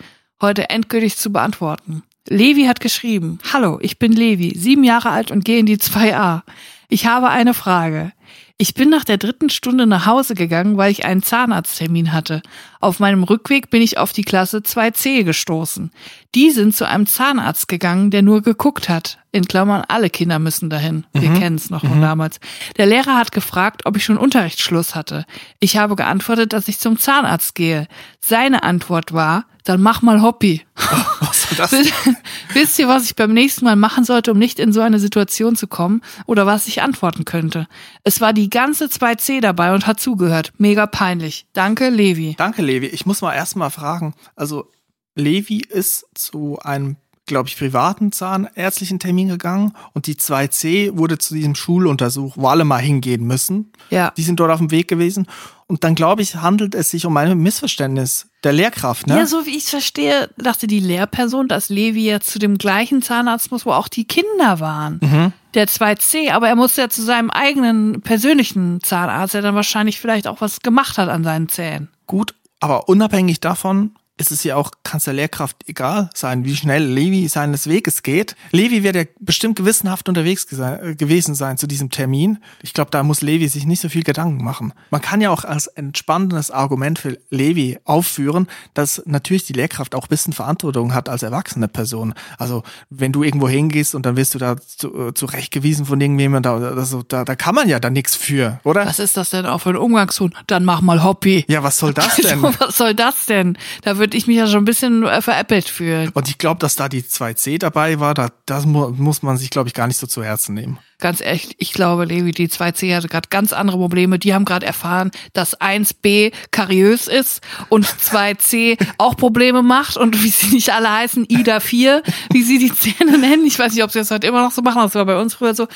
[0.40, 2.02] heute endgültig zu beantworten.
[2.28, 6.42] Levi hat geschrieben, Hallo, ich bin Levi, sieben Jahre alt und gehe in die 2a.
[6.88, 8.12] Ich habe eine Frage.
[8.58, 12.42] Ich bin nach der dritten Stunde nach Hause gegangen, weil ich einen Zahnarzttermin hatte.
[12.78, 15.90] Auf meinem Rückweg bin ich auf die Klasse 2c gestoßen.
[16.34, 19.18] Die sind zu einem Zahnarzt gegangen, der nur geguckt hat.
[19.32, 21.04] In Klammern, alle Kinder müssen dahin.
[21.12, 22.38] Wir kennen es noch von damals.
[22.76, 25.24] Der Lehrer hat gefragt, ob ich schon Unterrichtsschluss hatte.
[25.58, 27.88] Ich habe geantwortet, dass ich zum Zahnarzt gehe.
[28.20, 30.62] Seine Antwort war, dann mach mal Hobby.
[31.20, 31.72] Was soll das?
[32.54, 35.54] Wisst ihr, was ich beim nächsten Mal machen sollte, um nicht in so eine Situation
[35.54, 36.02] zu kommen?
[36.26, 37.68] Oder was ich antworten könnte?
[38.02, 40.52] Es war die ganze 2C dabei und hat zugehört.
[40.58, 41.46] Mega peinlich.
[41.52, 42.34] Danke, Levi.
[42.38, 42.86] Danke, Levi.
[42.86, 44.14] Ich muss mal erst mal fragen.
[44.34, 44.70] Also,
[45.20, 51.34] Levi ist zu einem, glaube ich, privaten zahnärztlichen Termin gegangen und die 2C wurde zu
[51.34, 53.72] diesem Schuluntersuch, wo alle mal hingehen müssen.
[53.90, 54.12] Ja.
[54.16, 55.26] Die sind dort auf dem Weg gewesen.
[55.70, 59.18] Und dann, glaube ich, handelt es sich um ein Missverständnis der Lehrkraft, ne?
[59.18, 63.02] Ja, so wie ich es verstehe, dachte die Lehrperson, dass Levi ja zu dem gleichen
[63.02, 64.98] Zahnarzt muss, wo auch die Kinder waren.
[65.00, 65.32] Mhm.
[65.54, 70.26] Der 2C, aber er musste ja zu seinem eigenen persönlichen Zahnarzt, der dann wahrscheinlich vielleicht
[70.26, 71.88] auch was gemacht hat an seinen Zähnen.
[72.08, 76.54] Gut, aber unabhängig davon ist es ja auch, kann es der Lehrkraft egal sein, wie
[76.54, 78.36] schnell Levi seines Weges geht.
[78.52, 82.38] Levi wird ja bestimmt gewissenhaft unterwegs äh, gewesen sein zu diesem Termin.
[82.62, 84.74] Ich glaube, da muss Levi sich nicht so viel Gedanken machen.
[84.90, 90.04] Man kann ja auch als entspannendes Argument für Levi aufführen, dass natürlich die Lehrkraft auch
[90.04, 92.12] ein bisschen Verantwortung hat als erwachsene Person.
[92.36, 96.60] Also wenn du irgendwo hingehst und dann wirst du da zu, äh, zurechtgewiesen von irgendjemandem,
[96.60, 98.84] da, also, da, da kann man ja da nichts für, oder?
[98.84, 100.34] Was ist das denn auch für ein Umgangston?
[100.46, 101.46] Dann mach mal Hobby.
[101.48, 102.44] Ja, was soll das denn?
[102.44, 103.56] Also, was soll das denn?
[103.82, 106.10] Da würde ich mich ja schon ein bisschen äh, veräppelt fühlen.
[106.14, 109.50] Und ich glaube, dass da die 2C dabei war, da, das mu muss man sich,
[109.50, 110.80] glaube ich, gar nicht so zu Herzen nehmen.
[110.98, 114.18] Ganz ehrlich, ich glaube, Levi, die 2C hatte gerade ganz andere Probleme.
[114.18, 120.28] Die haben gerade erfahren, dass 1b kariös ist und 2c auch Probleme macht und wie
[120.28, 123.46] sie nicht alle heißen, Ida 4, wie sie die Zähne nennen.
[123.46, 125.34] Ich weiß nicht, ob sie das heute immer noch so machen, das war bei uns
[125.34, 125.68] früher so.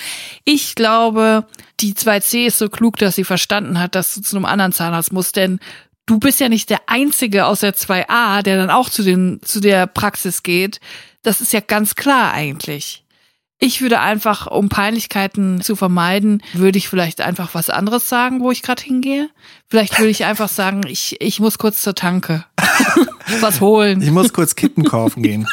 [0.45, 1.47] Ich glaube,
[1.81, 5.13] die 2c ist so klug, dass sie verstanden hat, dass du zu einem anderen Zahnarzt
[5.13, 5.59] musst, denn
[6.07, 9.61] du bist ja nicht der Einzige aus der 2a, der dann auch zu, den, zu
[9.61, 10.81] der Praxis geht.
[11.23, 13.05] Das ist ja ganz klar eigentlich.
[13.61, 18.51] Ich würde einfach, um Peinlichkeiten zu vermeiden, würde ich vielleicht einfach was anderes sagen, wo
[18.51, 19.31] ich gerade hingehe.
[19.69, 22.45] Vielleicht würde ich einfach sagen, ich, ich muss kurz zur Tanke
[23.41, 24.03] was holen.
[24.03, 25.49] Ich muss kurz Kippen kaufen gehen.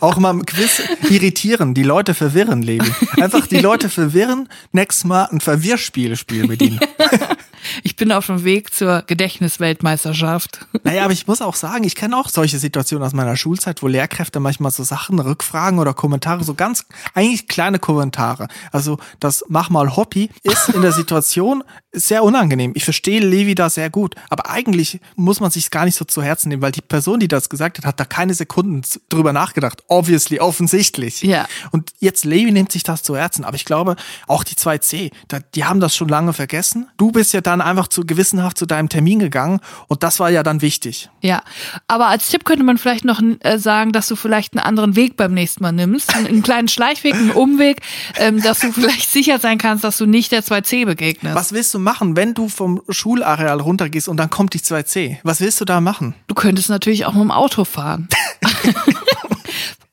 [0.00, 2.90] Auch mal im Quiz irritieren, die Leute verwirren, Levi.
[3.20, 6.80] Einfach die Leute verwirren, nächstes Mal ein Verwirrspiel spielen mit ihnen.
[7.82, 10.66] Ich bin auf dem Weg zur Gedächtnisweltmeisterschaft.
[10.84, 13.88] Naja, aber ich muss auch sagen, ich kenne auch solche Situationen aus meiner Schulzeit, wo
[13.88, 18.48] Lehrkräfte manchmal so Sachen, Rückfragen oder Kommentare, so ganz, eigentlich kleine Kommentare.
[18.70, 22.72] Also das Mach mal Hobby ist in der Situation sehr unangenehm.
[22.74, 26.22] Ich verstehe Levi da sehr gut, aber eigentlich muss man sich gar nicht so zu
[26.22, 29.82] Herzen nehmen, weil die Person, die das gesagt hat, hat da keine Sekunden drüber nachgedacht.
[29.88, 31.22] Obviously, offensichtlich.
[31.22, 31.46] Ja.
[31.70, 33.96] Und jetzt Levi nimmt sich das zu Herzen, aber ich glaube,
[34.26, 36.88] auch die 2C, da, die haben das schon lange vergessen.
[36.96, 40.42] Du bist ja dann einfach zu gewissenhaft zu deinem Termin gegangen und das war ja
[40.42, 41.10] dann wichtig.
[41.20, 41.42] Ja,
[41.86, 45.16] aber als Tipp könnte man vielleicht noch äh, sagen, dass du vielleicht einen anderen Weg
[45.16, 46.14] beim nächsten Mal nimmst.
[46.16, 47.80] Einen, einen kleinen Schleichweg, einen Umweg,
[48.16, 51.34] ähm, dass du vielleicht sicher sein kannst, dass du nicht der 2C begegnest.
[51.36, 55.18] Was willst du machen, wenn du vom Schulareal runtergehst und dann kommt die 2C?
[55.22, 56.14] Was willst du da machen?
[56.26, 58.08] Du könntest natürlich auch mit dem Auto fahren.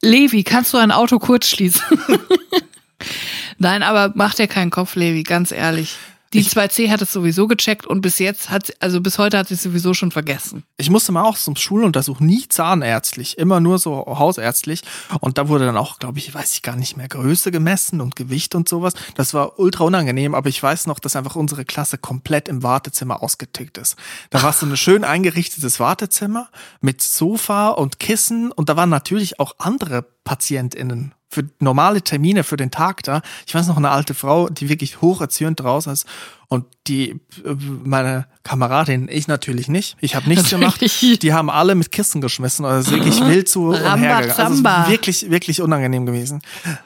[0.02, 1.82] Levi, kannst du ein Auto kurz schließen?
[3.58, 5.98] Nein, aber mach dir keinen Kopf, Levi, ganz ehrlich.
[6.34, 9.48] Die 2C hat es sowieso gecheckt und bis jetzt hat, sie- also bis heute hat
[9.48, 10.64] sie es sowieso schon vergessen.
[10.78, 14.82] Ich musste mal auch zum Schuluntersuch, nie zahnärztlich, immer nur so hausärztlich.
[15.22, 18.16] Und da wurde dann auch, glaube ich, weiß ich gar nicht mehr, Größe gemessen und
[18.16, 18.94] Gewicht und sowas.
[19.16, 23.24] Das war ultra unangenehm, aber ich weiß noch, dass einfach unsere Klasse komplett im Wartezimmer
[23.24, 23.96] ausgetickt ist.
[24.30, 29.40] Da war so ein schön eingerichtetes Wartezimmer mit Sofa und Kissen und da waren natürlich
[29.40, 33.22] auch andere PatientInnen für normale Termine für den Tag da.
[33.46, 36.08] Ich weiß noch eine alte Frau, die wirklich hocherzürnt draußen ist
[36.48, 39.96] und die äh, meine Kameradin, ich natürlich nicht.
[40.02, 40.82] Ich habe nichts gemacht.
[40.82, 44.30] Die haben alle mit Kissen geschmissen ist wirklich wild zu Ramba umhergegangen.
[44.30, 44.90] Also es ist Zamba.
[44.90, 46.42] wirklich wirklich unangenehm gewesen.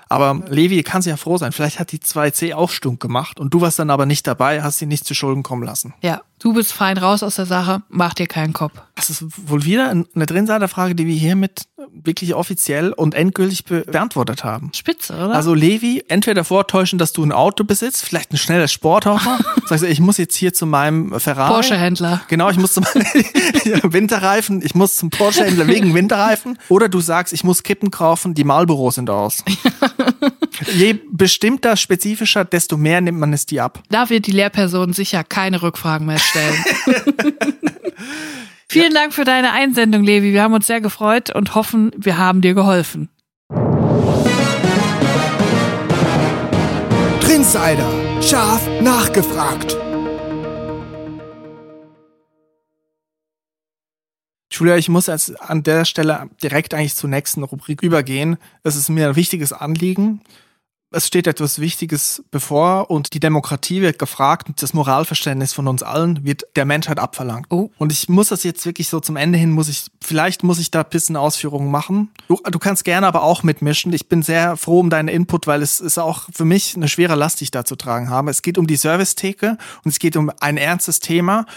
[0.10, 1.52] Aber Levi kann ja froh sein.
[1.52, 4.80] Vielleicht hat die 2C auch stunk gemacht und du warst dann aber nicht dabei, hast
[4.80, 5.94] sie nicht zu Schulden kommen lassen.
[6.02, 8.74] Ja, du bist fein raus aus der Sache, mach dir keinen Kopf.
[8.96, 14.44] Das ist wohl wieder eine Drinsider-Frage, die wir hiermit wirklich offiziell und endgültig be beantwortet
[14.44, 14.72] haben.
[14.74, 15.34] Spitze, oder?
[15.34, 19.30] Also Levi, entweder vortäuschen, dass du ein Auto besitzt, vielleicht ein schnelles Sportauto.
[19.66, 21.54] Sagst du, ich muss jetzt hier zu meinem Ferrari.
[21.54, 22.24] Porsche-Händler.
[22.28, 22.84] Genau, ich muss zum
[23.84, 26.58] Winterreifen, ich muss zum Porsche-Händler wegen Winterreifen.
[26.68, 29.44] Oder du sagst, ich muss Kippen kaufen, die Marlboro sind aus.
[30.74, 33.84] Je bestimmter, spezifischer, desto mehr nimmt man es dir ab.
[33.90, 36.66] Da wird die Lehrperson sicher keine Rückfragen mehr stellen.
[38.68, 40.34] Vielen Dank für deine Einsendung, Levi.
[40.34, 43.10] Wir haben uns sehr gefreut und hoffen, wir haben dir geholfen.
[47.44, 48.22] Trinsider.
[48.22, 49.76] Scharf nachgefragt.
[54.50, 58.38] Julia, ich muss jetzt an der Stelle direkt eigentlich zur nächsten Rubrik übergehen.
[58.64, 60.22] Es ist mir ein wichtiges Anliegen.
[60.96, 65.82] Es steht etwas Wichtiges bevor und die Demokratie wird gefragt und das Moralverständnis von uns
[65.82, 67.48] allen wird der Menschheit abverlangt.
[67.50, 67.72] Oh.
[67.80, 70.70] Und ich muss das jetzt wirklich so zum Ende hin, muss ich, vielleicht muss ich
[70.70, 72.12] da ein bisschen Ausführungen machen.
[72.28, 73.92] Du, du kannst gerne aber auch mitmischen.
[73.92, 77.16] Ich bin sehr froh um deinen Input, weil es ist auch für mich eine schwere
[77.16, 78.30] Last, die ich da zu tragen habe.
[78.30, 81.48] Es geht um die Servicetheke und es geht um ein ernstes Thema.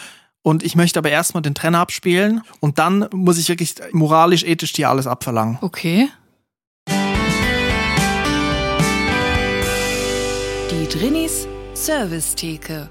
[0.41, 4.73] Und ich möchte aber erstmal den Trenner abspielen und dann muss ich wirklich moralisch, ethisch
[4.73, 5.59] dir alles abverlangen.
[5.61, 6.09] Okay.
[10.87, 12.89] Die Drinis Servicetheke.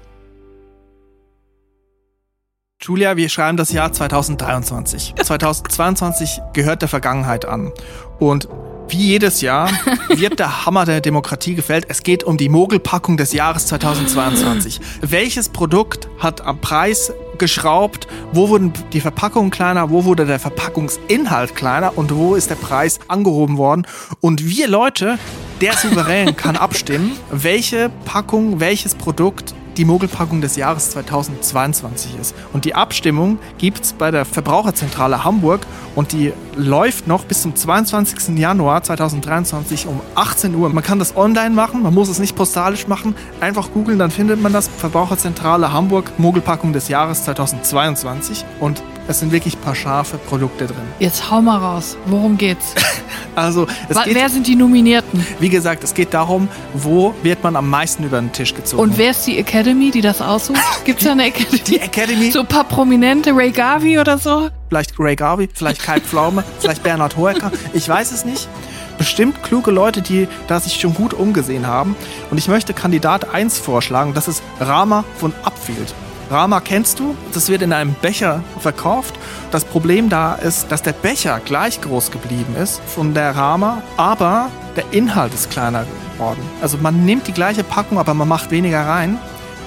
[2.82, 5.14] Julia, wir schreiben das Jahr 2023.
[5.22, 7.72] 2022 gehört der Vergangenheit an.
[8.18, 8.48] Und
[8.88, 9.70] wie jedes Jahr
[10.08, 11.86] wird der Hammer der Demokratie gefällt.
[11.88, 14.80] Es geht um die Mogelpackung des Jahres 2022.
[15.00, 18.06] Welches Produkt hat am Preis geschraubt?
[18.32, 19.90] Wo wurden die Verpackungen kleiner?
[19.90, 21.96] Wo wurde der Verpackungsinhalt kleiner?
[21.96, 23.86] Und wo ist der Preis angehoben worden?
[24.20, 25.18] Und wir Leute,
[25.60, 32.34] der Souverän kann abstimmen, welche Packung, welches Produkt die Mogelpackung des Jahres 2022 ist.
[32.52, 38.38] Und die Abstimmung gibt's bei der Verbraucherzentrale Hamburg und die läuft noch bis zum 22.
[38.38, 40.68] Januar 2023 um 18 Uhr.
[40.70, 43.14] Man kann das online machen, man muss es nicht postalisch machen.
[43.40, 44.68] Einfach googeln, dann findet man das.
[44.68, 48.44] Verbraucherzentrale Hamburg, Mogelpackung des Jahres 2022.
[48.60, 50.76] Und es sind wirklich ein paar scharfe Produkte drin.
[50.98, 51.96] Jetzt hau mal raus.
[52.06, 52.74] Worum geht's?
[53.34, 55.24] Also es Wa- geht, wer sind die Nominierten?
[55.40, 58.82] wie gesagt, es geht darum, wo wird man am meisten über den Tisch gezogen.
[58.82, 60.58] Und wer ist die Academy, die das aussucht?
[60.86, 61.58] Gibt's da eine Academy?
[61.58, 64.48] die Academy, So ein paar Prominente, Ray Garvey oder so?
[64.70, 68.48] vielleicht Ray Garvey, vielleicht Kai Pflaume, vielleicht Bernhard Hoeker, ich weiß es nicht.
[68.96, 71.94] Bestimmt kluge Leute, die da sich schon gut umgesehen haben.
[72.30, 75.92] Und ich möchte Kandidat 1 vorschlagen, das ist Rama von Upfield.
[76.30, 79.14] Rama kennst du, das wird in einem Becher verkauft.
[79.50, 84.48] Das Problem da ist, dass der Becher gleich groß geblieben ist von der Rama, aber
[84.76, 85.84] der Inhalt ist kleiner
[86.14, 86.40] geworden.
[86.60, 89.18] Also man nimmt die gleiche Packung, aber man macht weniger rein.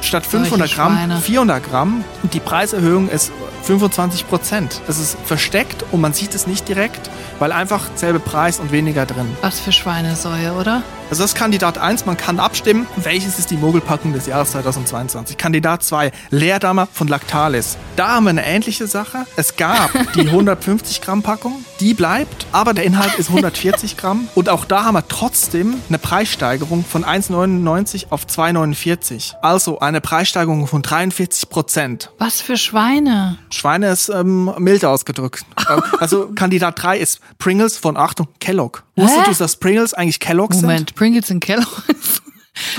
[0.02, 1.18] Statt Solche 500 Gramm, Schweine.
[1.18, 2.04] 400 Gramm.
[2.24, 3.32] Und die Preiserhöhung ist
[3.64, 4.82] 25 Prozent.
[4.88, 9.06] Es ist versteckt und man sieht es nicht direkt, weil einfach selbe Preis und weniger
[9.06, 9.28] drin.
[9.42, 10.84] Was für Schweinesäue, oder?
[11.10, 15.38] Also das ist Kandidat 1, man kann abstimmen, welches ist die Mogelpackung des Jahres 2022.
[15.38, 17.80] Kandidat 2, Leerdammer von Lactalis.
[17.96, 19.26] Da haben wir eine ähnliche Sache.
[19.36, 24.28] Es gab die 150 Gramm Packung, die bleibt, aber der Inhalt ist 140 Gramm.
[24.36, 29.34] Und auch da haben wir trotzdem eine Preissteigerung von 1,99 auf 2,49.
[29.42, 32.12] Also eine Preissteigerung von 43 Prozent.
[32.20, 33.40] Was für Schweine?
[33.50, 35.44] Schweine ist ähm, mild ausgedrückt.
[36.00, 38.84] Also Kandidat 3 ist Pringles von, Achtung, Kellogg.
[39.02, 40.64] Wusstest du, dass Pringles eigentlich Kellogg sind?
[40.64, 42.22] Moment, Pringles in Kellogg's.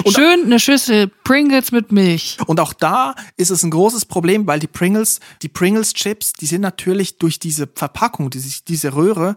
[0.09, 2.39] Schön eine Schüssel Pringles mit Milch.
[2.47, 6.47] Und auch da ist es ein großes Problem, weil die Pringles, die Pringles Chips, die
[6.47, 9.37] sind natürlich durch diese Verpackung, diese, diese Röhre,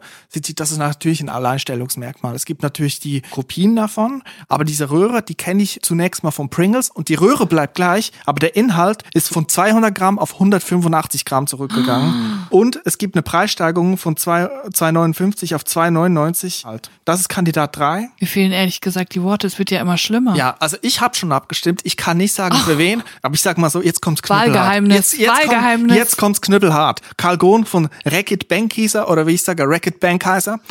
[0.56, 2.36] das ist natürlich ein Alleinstellungsmerkmal.
[2.36, 6.50] Es gibt natürlich die Kopien davon, aber diese Röhre, die kenne ich zunächst mal von
[6.50, 11.26] Pringles und die Röhre bleibt gleich, aber der Inhalt ist von 200 Gramm auf 185
[11.26, 12.48] Gramm zurückgegangen.
[12.50, 16.66] Und es gibt eine Preissteigerung von 2 2,59 auf 2,99.
[16.66, 16.90] Halt.
[17.06, 18.10] Das ist Kandidat 3.
[18.20, 20.33] Mir fehlen ehrlich gesagt die Worte, es wird ja immer schlimmer.
[20.36, 21.82] Ja, also ich habe schon abgestimmt.
[21.84, 24.48] Ich kann nicht sagen für wen, aber ich sag mal so, jetzt kommt's knüppelhart.
[24.56, 25.88] Wahlgeheimnis, Jetzt, jetzt, Wahlgeheimnis.
[25.88, 27.02] Kommt, jetzt kommt's knüppelhart.
[27.18, 30.60] Karl Gohn von Racket Bankheiser oder wie ich sage, Racket Bankheiser.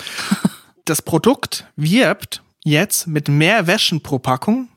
[0.84, 4.68] Das Produkt wirbt jetzt mit mehr Wäschen pro Packung.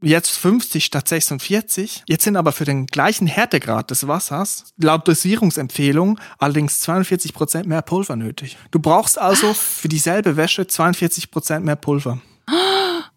[0.00, 2.04] Jetzt 50 statt 46.
[2.06, 7.82] Jetzt sind aber für den gleichen Härtegrad des Wassers laut Dosierungsempfehlung allerdings 42 Prozent mehr
[7.82, 8.56] Pulver nötig.
[8.70, 12.20] Du brauchst also für dieselbe Wäsche 42 Prozent mehr Pulver.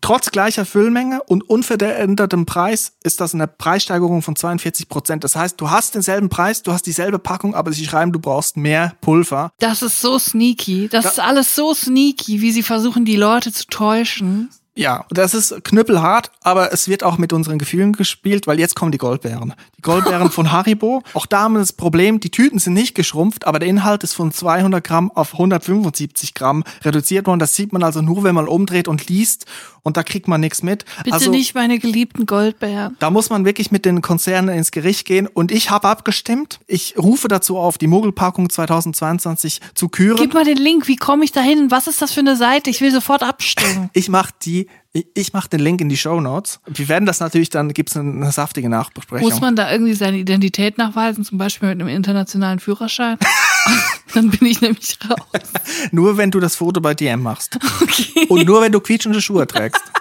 [0.02, 5.24] Trotz gleicher Füllmenge und unverändertem Preis ist das eine Preissteigerung von 42 Prozent.
[5.24, 8.58] Das heißt, du hast denselben Preis, du hast dieselbe Packung, aber sie schreiben, du brauchst
[8.58, 9.52] mehr Pulver.
[9.60, 10.90] Das ist so sneaky.
[10.90, 14.50] Das ist alles so sneaky, wie sie versuchen, die Leute zu täuschen.
[14.74, 18.94] Ja, das ist knüppelhart, aber es wird auch mit unseren Gefühlen gespielt, weil jetzt kommen
[18.94, 19.54] die Goldbeeren.
[19.78, 21.04] Die Goldbeeren von Haribo.
[21.14, 24.14] Auch da haben wir das Problem, die Tüten sind nicht geschrumpft, aber der Inhalt ist
[24.14, 27.40] von 200 Gramm auf 175 Gramm reduziert worden.
[27.40, 29.46] Das sieht man also nur, wenn man umdreht und liest
[29.84, 30.86] und da kriegt man nichts mit.
[31.04, 32.96] Bitte also, nicht meine geliebten Goldbeeren.
[33.00, 36.60] Da muss man wirklich mit den Konzernen ins Gericht gehen und ich habe abgestimmt.
[36.68, 40.18] Ich rufe dazu auf, die Mogelpackung 2022 zu küren.
[40.18, 41.72] Gib mal den Link, wie komme ich da hin?
[41.72, 42.70] Was ist das für eine Seite?
[42.70, 43.90] Ich will sofort abstimmen.
[43.94, 44.61] Ich mache die,
[44.94, 46.60] ich- ich mache den Link in die Show Notes.
[46.68, 49.30] Wir werden das natürlich, dann gibt's eine, eine saftige Nachbesprechung.
[49.30, 53.18] Muss man da irgendwie seine Identität nachweisen, zum Beispiel mit einem internationalen Führerschein?
[54.14, 55.42] Dann bin ich nämlich raus.
[55.92, 57.58] Nur wenn du das Foto bei DM machst.
[57.82, 58.26] Okay.
[58.28, 59.82] Und nur wenn du quietschende Schuhe trägst.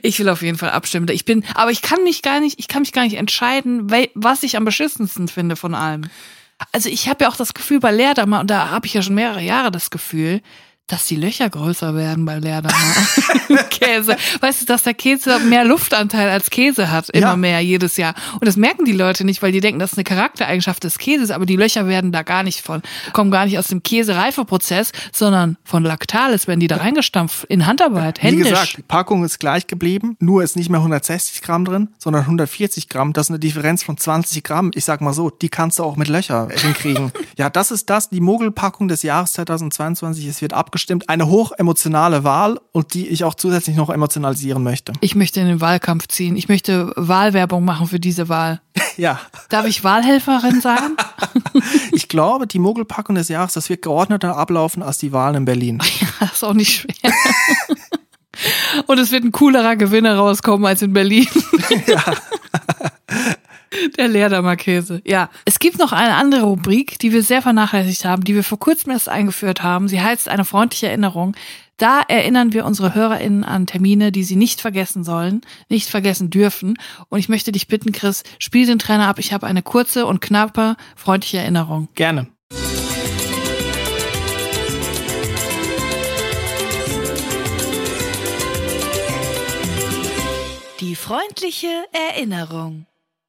[0.00, 1.06] Ich will auf jeden Fall abstimmen.
[1.10, 4.42] Ich bin, aber ich kann mich gar nicht, ich kann mich gar nicht entscheiden, was
[4.42, 6.06] ich am beschissensten finde von allem.
[6.72, 9.14] Also ich habe ja auch das Gefühl bei Leerdammer, und da habe ich ja schon
[9.14, 10.40] mehrere Jahre das Gefühl,
[10.88, 12.74] dass die Löcher größer werden bei Leerdammer
[13.70, 14.16] Käse.
[14.40, 17.36] Weißt du, dass der Käse mehr Luftanteil als Käse hat, immer Ja.
[17.36, 18.14] mehr jedes Jahr.
[18.34, 21.30] Und das merken die Leute nicht, weil die denken, das ist eine Charaktereigenschaft des Käses,
[21.30, 25.56] aber die Löcher werden da gar nicht von, kommen gar nicht aus dem Käsereifeprozess, sondern
[25.64, 28.48] von Lactalis, werden die da reingestampft in Handarbeit, Wie händisch.
[28.48, 30.16] gesagt, die Packung ist gleich geblieben.
[30.20, 33.12] Nur ist nicht mehr 160 Gramm drin, sondern 140 Gramm.
[33.12, 34.70] Das ist eine Differenz von 20 Gramm.
[34.74, 37.12] Ich sag mal so, die kannst du auch mit Löcher hinkriegen.
[37.36, 40.26] ja, das ist das, die Mogelpackung des Jahres 2022.
[40.26, 41.08] Es wird abgestimmt.
[41.08, 44.92] Eine hochemotionale Wahl und die ich auch zusätzlich noch emotionalisieren möchte.
[45.00, 46.36] Ich möchte in den Wahlkampf ziehen.
[46.36, 48.60] Ich möchte Wahlwerbung machen für diese Wahl.
[48.96, 50.96] Ja, Darf ich Wahlhelferin sein?
[51.92, 55.80] ich glaube, die Mogelpackung des Jahres, das wird geordneter ablaufen als die Wahlen in Berlin.
[56.00, 57.12] Ja, das ist auch nicht schwer.
[58.88, 61.28] Und es wird ein coolerer Gewinner rauskommen als in Berlin.
[63.96, 65.00] Der Leerdammer Käse.
[65.04, 65.30] Ja.
[65.44, 68.92] Es gibt noch eine andere Rubrik, die wir sehr vernachlässigt haben, die wir vor kurzem
[68.92, 69.88] erst eingeführt haben.
[69.88, 71.34] Sie heißt eine freundliche Erinnerung.
[71.76, 76.76] Da erinnern wir unsere HörerInnen an Termine, die sie nicht vergessen sollen, nicht vergessen dürfen.
[77.08, 79.20] Und ich möchte dich bitten, Chris, spiel den Trainer ab.
[79.20, 81.88] Ich habe eine kurze und knappe, freundliche Erinnerung.
[81.94, 82.26] Gerne.
[90.80, 92.87] Die freundliche Erinnerung.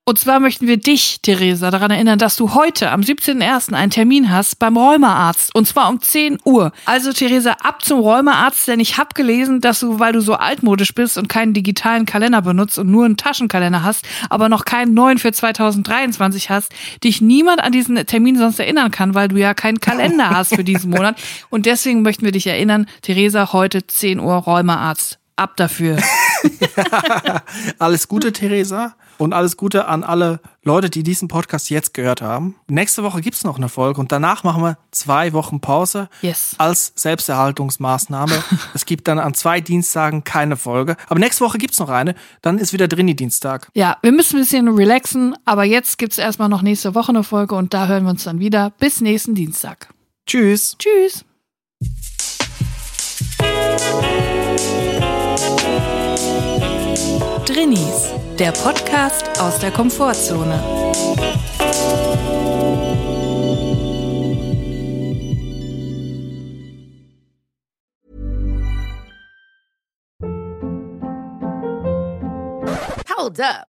[0.10, 3.74] Und zwar möchten wir dich, Theresa, daran erinnern, dass du heute am 17.01.
[3.74, 5.54] einen Termin hast beim Rheumaarzt.
[5.54, 6.72] Und zwar um 10 Uhr.
[6.86, 10.96] Also, Theresa, ab zum Rheumaarzt, denn ich habe gelesen, dass du, weil du so altmodisch
[10.96, 15.20] bist und keinen digitalen Kalender benutzt und nur einen Taschenkalender hast, aber noch keinen neuen
[15.20, 19.80] für 2023 hast, dich niemand an diesen Termin sonst erinnern kann, weil du ja keinen
[19.80, 21.22] Kalender hast für diesen Monat.
[21.52, 25.20] Und deswegen möchten wir dich erinnern, Theresa, heute 10 Uhr Rheumaarzt.
[25.36, 25.98] Ab dafür.
[27.78, 28.96] Alles Gute, Theresa.
[29.20, 32.56] Und alles Gute an alle Leute, die diesen Podcast jetzt gehört haben.
[32.70, 36.56] Nächste Woche gibt's noch eine Folge und danach machen wir zwei Wochen Pause Yes.
[36.58, 38.42] als Selbsterhaltungsmaßnahme.
[38.74, 40.96] es gibt dann an zwei Dienstagen keine Folge.
[41.10, 42.16] Aber nächste Woche gibt's noch eine.
[42.42, 43.70] Dann ist wieder Drini-Dienstag.
[43.74, 47.56] Ja, wir müssen ein bisschen relaxen, aber jetzt gibt's erstmal noch nächste Woche eine Folge
[47.56, 48.70] und da hören wir uns dann wieder.
[48.80, 49.90] Bis nächsten Dienstag.
[50.26, 50.78] Tschüss.
[50.80, 51.26] Tschüss.
[57.60, 60.64] Drinnies, der Podcast aus der Komfortzone.
[73.10, 73.79] Hold up.